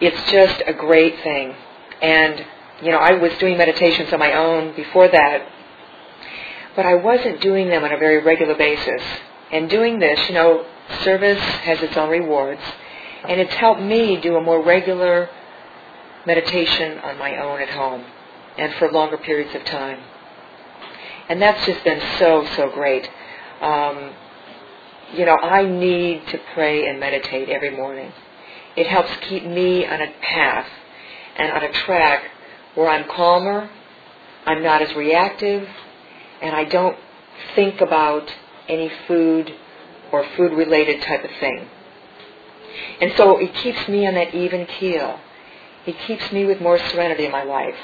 [0.01, 1.55] it's just a great thing.
[2.03, 2.45] And,
[2.83, 5.49] you know, I was doing meditations on my own before that,
[6.77, 9.03] but I wasn't doing them on a very regular basis.
[9.53, 10.65] And doing this, you know,
[11.03, 12.61] service has its own rewards,
[13.29, 15.29] and it's helped me do a more regular
[16.27, 18.05] meditation on my own at home
[18.59, 19.99] and for longer periods of time.
[21.29, 23.09] And that's just been so, so great.
[23.61, 24.13] Um,
[25.15, 28.13] you know, I need to pray and meditate every morning.
[28.77, 30.69] It helps keep me on a path
[31.37, 32.25] and on a track
[32.75, 33.71] where I'm calmer,
[34.47, 35.69] I'm not as reactive,
[36.41, 36.97] and I don't
[37.55, 38.33] think about
[38.69, 39.53] any food
[40.13, 41.69] or food related type of thing.
[43.01, 45.19] And so it keeps me on that even keel.
[45.87, 47.77] It keeps me with more serenity in my life.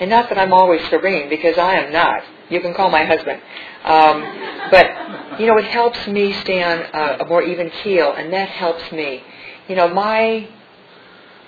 [0.00, 2.22] And not that I'm always serene, because I am not.
[2.50, 3.42] You can call my husband.
[3.84, 4.22] Um,
[4.70, 8.48] but, you know, it helps me stay on a, a more even keel, and that
[8.48, 9.22] helps me.
[9.66, 10.48] You know, my,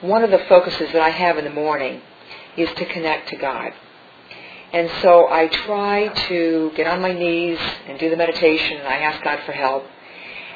[0.00, 2.02] one of the focuses that I have in the morning
[2.56, 3.72] is to connect to God.
[4.72, 8.98] And so I try to get on my knees and do the meditation, and I
[8.98, 9.84] ask God for help.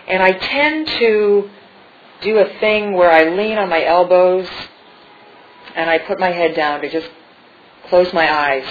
[0.07, 1.51] And I tend to
[2.21, 4.49] do a thing where I lean on my elbows
[5.75, 7.11] and I put my head down to just
[7.89, 8.67] close my eyes.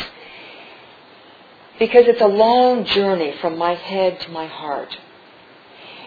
[1.79, 4.97] Because it's a long journey from my head to my heart.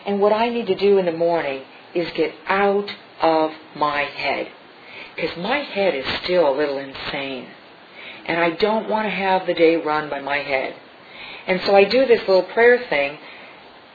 [0.07, 1.62] And what I need to do in the morning
[1.95, 4.49] is get out of my head.
[5.14, 7.49] Because my head is still a little insane.
[8.27, 10.74] And I don't want to have the day run by my head.
[11.47, 13.18] And so I do this little prayer thing,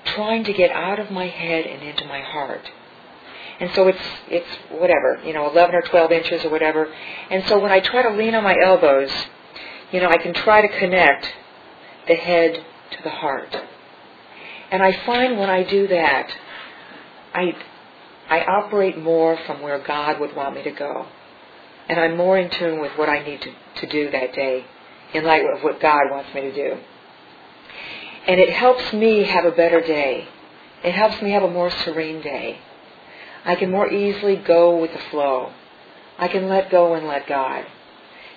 [0.06, 2.70] trying to get out of my head and into my heart.
[3.60, 6.92] And so it's it's whatever, you know, 11 or 12 inches or whatever.
[7.30, 9.12] And so when I try to lean on my elbows,
[9.92, 11.28] you know, I can try to connect
[12.08, 12.56] the head
[12.92, 13.56] to the heart.
[14.72, 16.32] And I find when I do that,
[17.34, 17.56] I
[18.30, 21.06] I operate more from where God would want me to go.
[21.92, 24.64] And I'm more in tune with what I need to, to do that day
[25.14, 26.78] in light of what God wants me to do.
[28.30, 30.26] And it helps me have a better day.
[30.86, 32.60] It helps me have a more serene day.
[33.44, 35.52] I can more easily go with the flow.
[36.18, 37.66] I can let go and let God.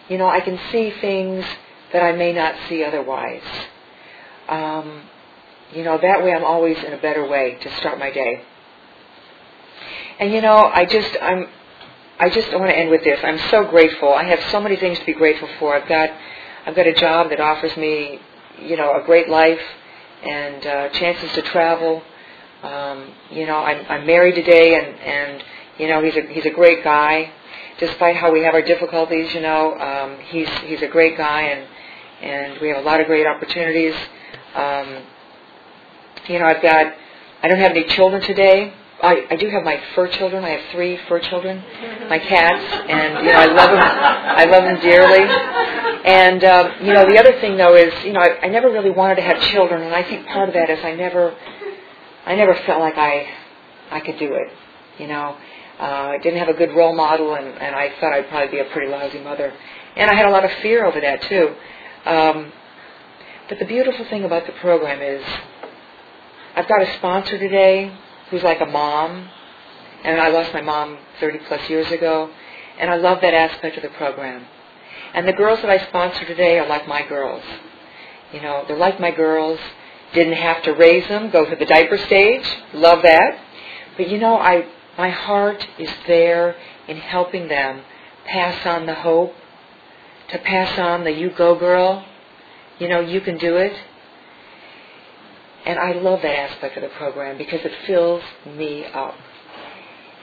[0.09, 1.45] You know, I can see things
[1.93, 3.45] that I may not see otherwise.
[4.49, 5.03] Um,
[5.73, 8.43] you know, that way I'm always in a better way to start my day.
[10.19, 11.47] And you know, I just I'm
[12.19, 13.19] I just want to end with this.
[13.25, 14.15] I'm so grateful.
[14.15, 15.75] I have so many things to be grateful for.
[15.75, 16.11] I've got
[16.67, 18.21] I've got a job that offers me,
[18.63, 19.61] you know, a great life
[20.25, 22.03] and uh, chances to travel.
[22.63, 25.45] Um, you know, I'm, I'm married today, and and
[25.79, 27.33] you know he's a he's a great guy.
[27.79, 31.69] Despite how we have our difficulties, you know, um, he's he's a great guy, and
[32.23, 33.95] and we have a lot of great opportunities.
[34.55, 35.03] Um,
[36.29, 36.95] you know, I've got
[37.43, 38.73] I don't have any children today.
[39.03, 40.45] I, I do have my fur children.
[40.45, 41.63] I have three fur children,
[42.09, 43.81] my cats, and you know I love them.
[43.81, 45.25] I love them dearly.
[46.05, 48.91] And uh, you know the other thing though is you know I, I never really
[48.91, 51.35] wanted to have children, and I think part of that is I never,
[52.25, 53.27] I never felt like I,
[53.91, 54.53] I could do it.
[54.99, 55.37] You know,
[55.81, 58.59] uh, I didn't have a good role model, and, and I thought I'd probably be
[58.61, 59.53] a pretty lousy mother,
[59.97, 61.55] and I had a lot of fear over that too.
[62.07, 62.53] Um,
[63.49, 65.23] but the beautiful thing about the program is
[66.55, 67.93] I've got a sponsor today
[68.35, 69.29] who's like a mom,
[70.03, 72.29] and I lost my mom 30 plus years ago,
[72.81, 74.45] and I love that aspect of the program.
[75.15, 77.45] And the girls that I sponsor today are like my girls.
[78.33, 79.61] You know, they're like my girls.
[80.15, 82.45] Didn't have to raise them, go through the diaper stage.
[82.73, 83.39] Love that.
[83.97, 84.67] But you know, I
[84.99, 86.57] my heart is there
[86.89, 87.83] in helping them
[88.27, 89.33] pass on the hope,
[90.31, 92.05] to pass on the you go girl.
[92.81, 93.77] You know, you can do it.
[95.67, 99.15] And I love that aspect of the program because it fills me up.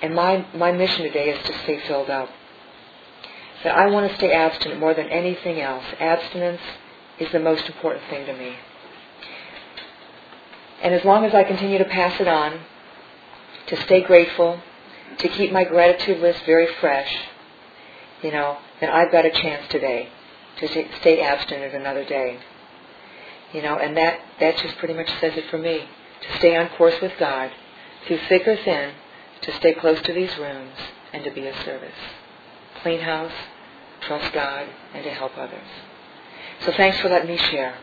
[0.01, 2.29] And my, my mission today is to stay filled up.
[3.63, 5.83] That I want to stay abstinent more than anything else.
[5.99, 6.61] Abstinence
[7.19, 8.55] is the most important thing to me.
[10.81, 12.59] And as long as I continue to pass it on,
[13.67, 14.59] to stay grateful,
[15.19, 17.15] to keep my gratitude list very fresh,
[18.23, 20.09] you know, then I've got a chance today
[20.57, 22.39] to stay abstinent another day.
[23.53, 25.79] You know, and that, that just pretty much says it for me.
[26.21, 27.51] To stay on course with God,
[28.07, 28.93] through thick or thin,
[29.41, 30.75] to stay close to these rooms,
[31.13, 31.91] and to be of service.
[32.81, 33.31] Clean house,
[34.01, 35.67] trust God, and to help others.
[36.61, 37.75] So thanks for letting me share.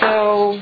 [0.00, 0.60] So,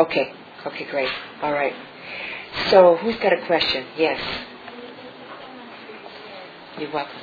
[0.00, 0.32] okay,
[0.66, 1.10] okay, great.
[1.42, 1.74] All right.
[2.70, 3.84] So, who's got a question?
[3.96, 4.20] Yes.
[6.80, 7.20] You're welcome.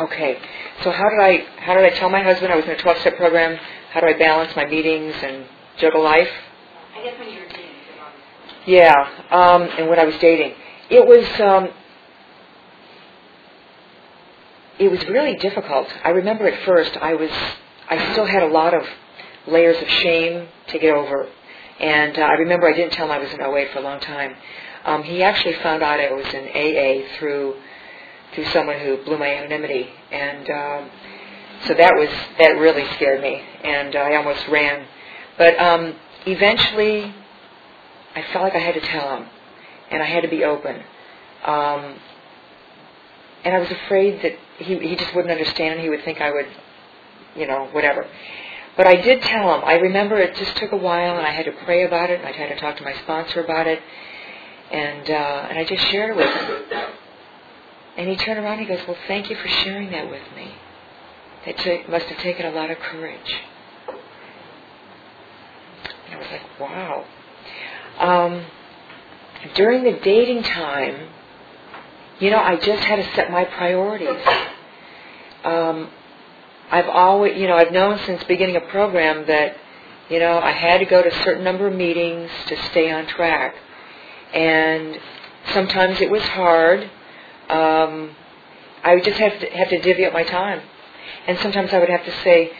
[0.00, 0.38] Okay.
[0.82, 2.98] So how did I how did I tell my husband I was in a 12
[2.98, 3.58] step program?
[3.92, 5.44] How do I balance my meetings and
[5.78, 6.28] juggle life?
[6.96, 7.64] I guess when you were dating.
[8.66, 10.54] Yeah, um, and when I was dating,
[10.90, 11.68] it was um,
[14.78, 15.88] it was really difficult.
[16.02, 17.30] I remember at first I was
[17.88, 18.86] I still had a lot of
[19.46, 21.28] layers of shame to get over,
[21.80, 24.00] and uh, I remember I didn't tell him I was in OA for a long
[24.00, 24.34] time.
[24.84, 27.56] Um, he actually found out I was in AA through
[28.34, 30.90] through someone who blew my anonymity, and um,
[31.66, 32.08] so that was
[32.38, 34.86] that really scared me, and I almost ran.
[35.38, 35.94] But um,
[36.26, 37.14] eventually,
[38.14, 39.26] I felt like I had to tell him,
[39.90, 40.82] and I had to be open.
[41.44, 42.00] Um,
[43.44, 46.30] and I was afraid that he he just wouldn't understand, and he would think I
[46.30, 46.46] would,
[47.36, 48.06] you know, whatever.
[48.76, 49.62] But I did tell him.
[49.64, 52.28] I remember it just took a while, and I had to pray about it, and
[52.28, 53.80] I had to talk to my sponsor about it,
[54.70, 56.94] and uh, and I just shared it with him.
[57.96, 60.54] And he turned around and he goes, Well, thank you for sharing that with me.
[61.46, 63.34] That t- must have taken a lot of courage.
[66.06, 67.04] And I was like, Wow.
[67.98, 68.46] Um,
[69.54, 71.08] during the dating time,
[72.20, 74.20] you know, I just had to set my priorities.
[75.44, 75.90] Um,
[76.70, 79.56] I've always, you know, I've known since beginning a program that,
[80.08, 83.06] you know, I had to go to a certain number of meetings to stay on
[83.06, 83.54] track.
[84.32, 84.98] And
[85.52, 86.90] sometimes it was hard.
[87.48, 88.16] Um,
[88.82, 90.60] I would just have to have to divvy up my time,
[91.26, 92.50] and sometimes I would have to say,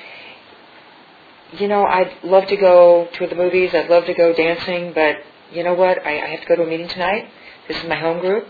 [1.59, 3.75] you know, I'd love to go to the movies.
[3.75, 5.17] I'd love to go dancing, but
[5.53, 6.05] you know what?
[6.05, 7.29] I, I have to go to a meeting tonight.
[7.69, 8.47] This is my home group,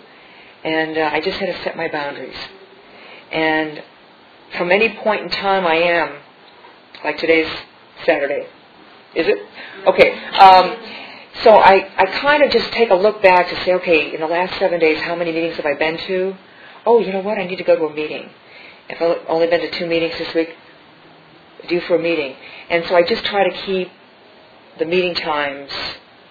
[0.64, 2.36] and uh, I just had to set my boundaries.
[3.30, 3.82] And
[4.56, 6.16] from any point in time, I am
[7.04, 7.50] like today's
[8.04, 8.46] Saturday.
[9.14, 9.38] Is it?
[9.86, 10.12] Okay.
[10.12, 10.76] Um,
[11.42, 14.26] so I, I kind of just take a look back to say, okay, in the
[14.26, 16.36] last seven days, how many meetings have I been to?
[16.86, 17.38] Oh, you know what?
[17.38, 18.30] I need to go to a meeting.
[18.88, 20.50] If I've only been to two meetings this week,
[21.68, 22.36] due for a meeting.
[22.70, 23.90] And so I just try to keep
[24.78, 25.70] the meeting times,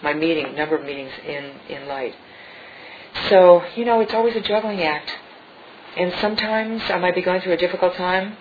[0.01, 2.15] my meeting, number of meetings in, in light.
[3.30, 5.11] So, you know, it's always a juggling act.
[5.97, 8.36] And sometimes I might be going through a difficult time,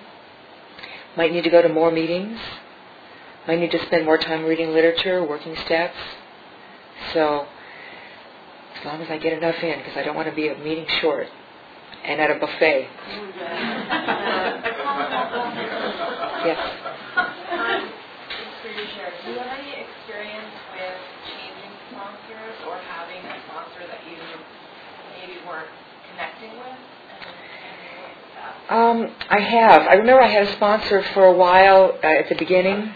[1.16, 2.38] might need to go to more meetings,
[3.46, 5.96] might need to spend more time reading literature, working steps.
[7.12, 7.46] So,
[8.78, 10.86] as long as I get enough in, because I don't want to be a meeting
[11.00, 11.28] short
[12.04, 12.88] and at a buffet.
[16.44, 16.58] yes.
[17.16, 17.90] Um,
[18.62, 20.98] for your share, do you have any experience with
[21.28, 24.16] changing sponsors or having a sponsor that you
[25.52, 25.68] weren't
[26.10, 26.78] connecting with?
[28.70, 29.82] Um, I have.
[29.82, 32.90] I remember I had a sponsor for a while uh, at the beginning,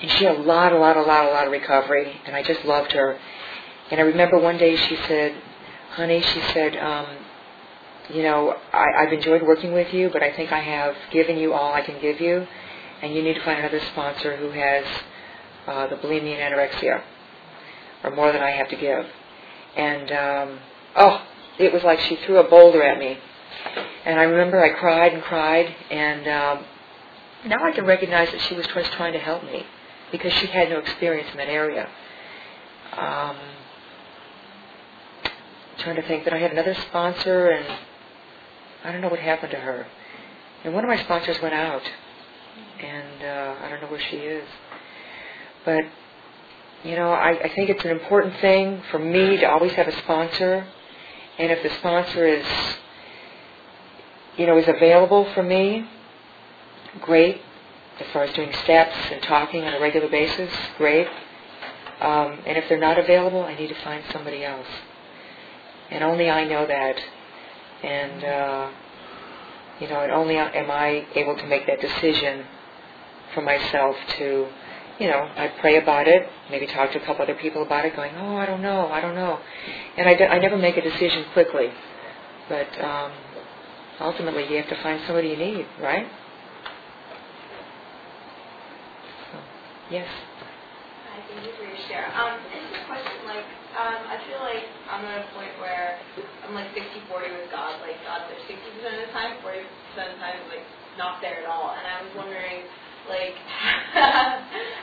[0.00, 2.42] and she had a lot, a lot, a lot, a lot of recovery, and I
[2.42, 3.18] just loved her.
[3.90, 5.36] And I remember one day she said,
[5.92, 7.06] "Honey," she said, um,
[8.12, 11.52] "You know, I, I've enjoyed working with you, but I think I have given you
[11.52, 12.46] all I can give you,
[13.00, 14.84] and you need to find another sponsor who has
[15.68, 17.00] uh, the bulimia and anorexia,
[18.02, 19.06] or more than I have to give."
[19.76, 20.58] And um,
[20.96, 21.22] oh,
[21.58, 23.18] it was like she threw a boulder at me.
[24.04, 26.64] And I remember I cried and cried, and um,
[27.46, 29.64] now I can recognize that she was just trying to help me
[30.10, 31.88] because she had no experience in that area.
[32.96, 33.36] Um,
[35.78, 37.66] trying to think that I had another sponsor, and
[38.84, 39.86] I don't know what happened to her.
[40.64, 41.82] And one of my sponsors went out,
[42.80, 44.48] and uh, I don't know where she is.
[45.64, 45.84] But
[46.84, 49.96] you know, I, I think it's an important thing for me to always have a
[49.98, 50.66] sponsor,
[51.38, 52.46] and if the sponsor is
[54.36, 55.86] you know, is available for me,
[57.00, 57.40] great.
[58.00, 61.06] As far as doing steps and talking on a regular basis, great.
[62.00, 64.66] Um, and if they're not available, I need to find somebody else.
[65.90, 66.96] And only I know that.
[67.82, 68.70] And, uh,
[69.80, 72.46] you know, and only am I able to make that decision
[73.34, 74.48] for myself to,
[75.02, 77.96] you know, I pray about it, maybe talk to a couple other people about it,
[77.96, 79.40] going, oh, I don't know, I don't know.
[79.98, 81.74] And I, never make a decision quickly.
[82.48, 83.10] But, um,
[83.98, 86.06] ultimately you have to find somebody you need, right?
[89.26, 89.38] So,
[89.90, 90.06] yes.
[90.06, 92.06] Hi, thank you for your share.
[92.14, 93.42] Um, this is a question, like,
[93.74, 95.98] um, I feel like I'm at a point where
[96.46, 97.82] I'm like 60-40 with God.
[97.82, 100.62] Like, God's there 60% of the time, 40% of the time like
[100.94, 101.74] not there at all.
[101.74, 102.70] And I was wondering,
[103.08, 103.34] like,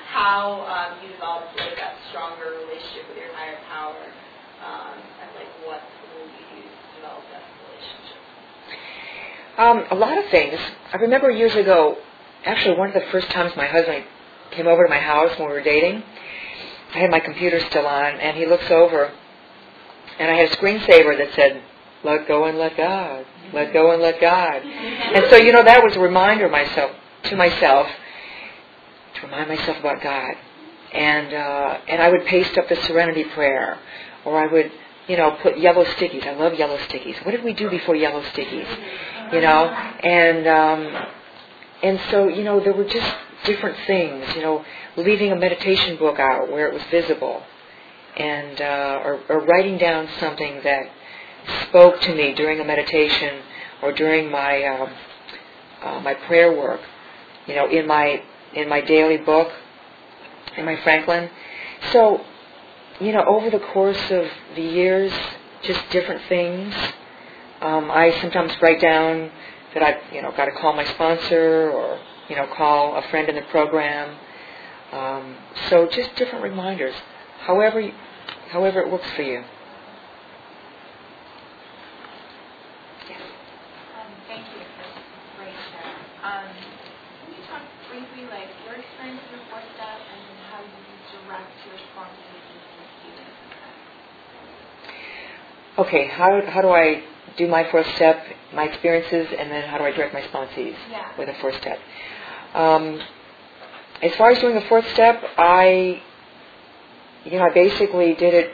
[0.09, 4.03] how um, you developed like that stronger relationship with your higher power,
[4.65, 8.19] um, and like what tools you use to develop that relationship.
[9.57, 10.59] Um, a lot of things.
[10.91, 11.97] I remember years ago,
[12.45, 14.05] actually one of the first times my husband
[14.51, 16.03] came over to my house when we were dating,
[16.93, 19.11] I had my computer still on, and he looks over,
[20.17, 21.61] and I had a screensaver that said,
[22.03, 24.63] let go and let God, let go and let God.
[24.63, 26.91] And so, you know, that was a reminder myself
[27.23, 27.87] to myself
[29.19, 30.35] to remind myself about God.
[30.93, 33.77] And uh, and I would paste up the Serenity Prayer,
[34.25, 34.71] or I would,
[35.07, 36.25] you know, put yellow stickies.
[36.25, 37.23] I love yellow stickies.
[37.25, 38.67] What did we do before yellow stickies?
[39.31, 41.07] You know, and um,
[41.83, 43.15] and so you know there were just
[43.45, 44.35] different things.
[44.35, 44.65] You know,
[44.97, 47.43] leaving a meditation book out where it was visible,
[48.17, 50.89] and uh, or, or writing down something that
[51.67, 53.43] spoke to me during a meditation
[53.83, 54.89] or during my um,
[55.83, 56.81] uh, my prayer work.
[57.45, 59.51] You know, in my in my daily book,
[60.57, 61.29] in my Franklin.
[61.91, 62.21] So,
[62.99, 64.25] you know, over the course of
[64.55, 65.11] the years,
[65.63, 66.73] just different things.
[67.61, 69.31] Um, I sometimes write down
[69.73, 73.29] that I've, you know, got to call my sponsor or, you know, call a friend
[73.29, 74.17] in the program.
[74.91, 75.35] Um,
[75.69, 76.95] so just different reminders,
[77.41, 77.91] however,
[78.49, 79.43] however it works for you.
[95.79, 97.03] Okay, how, how do I
[97.37, 98.21] do my fourth step,
[98.53, 101.07] my experiences, and then how do I direct my sponsees Yeah.
[101.17, 101.79] with a fourth step?
[102.53, 102.99] Um,
[104.01, 106.01] as far as doing the fourth step, I,
[107.23, 108.51] you know, I basically did it.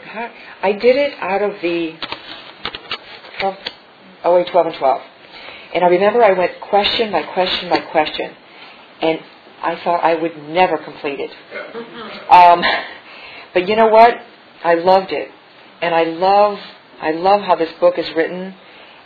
[0.61, 1.95] I did it out of the
[3.39, 3.57] 12,
[4.25, 5.01] oh wait, 12 and 12.
[5.73, 8.31] And I remember I went question by question by question,
[9.01, 9.19] and
[9.63, 11.31] I thought I would never complete it.
[12.31, 12.63] Um,
[13.53, 14.13] but you know what?
[14.63, 15.29] I loved it,
[15.81, 16.59] and I love
[17.01, 18.53] I love how this book is written,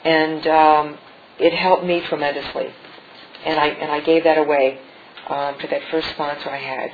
[0.03, 0.97] and um,
[1.39, 2.67] it helped me tremendously.
[3.45, 4.79] And I and I gave that away
[5.27, 6.91] um, to that first sponsor I had,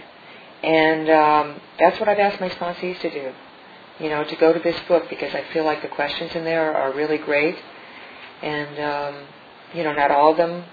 [0.64, 3.32] and um, that's what I've asked my sponsees to do.
[4.00, 6.76] You know, to go to this book because I feel like the questions in there
[6.76, 7.56] are really great,
[8.42, 9.28] and um,
[9.74, 10.66] you know, not all of them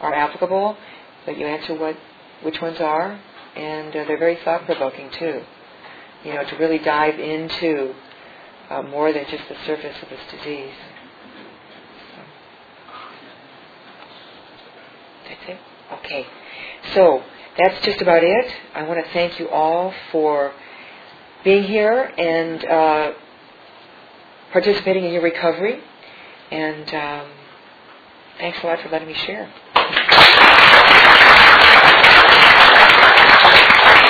[0.00, 0.76] are applicable,
[1.24, 1.96] but you answer what
[2.42, 3.20] which ones are,
[3.56, 5.42] and uh, they're very thought provoking too.
[6.24, 7.94] You know, to really dive into
[8.72, 10.74] uh, more than just the surface of this disease.
[15.28, 15.58] That's it?
[16.04, 16.26] Okay.
[16.94, 17.22] So,
[17.58, 18.54] that's just about it.
[18.74, 20.52] I want to thank you all for
[21.44, 23.12] being here and uh,
[24.52, 25.80] participating in your recovery.
[26.50, 27.28] And um,
[28.38, 29.52] thanks a lot for letting me share.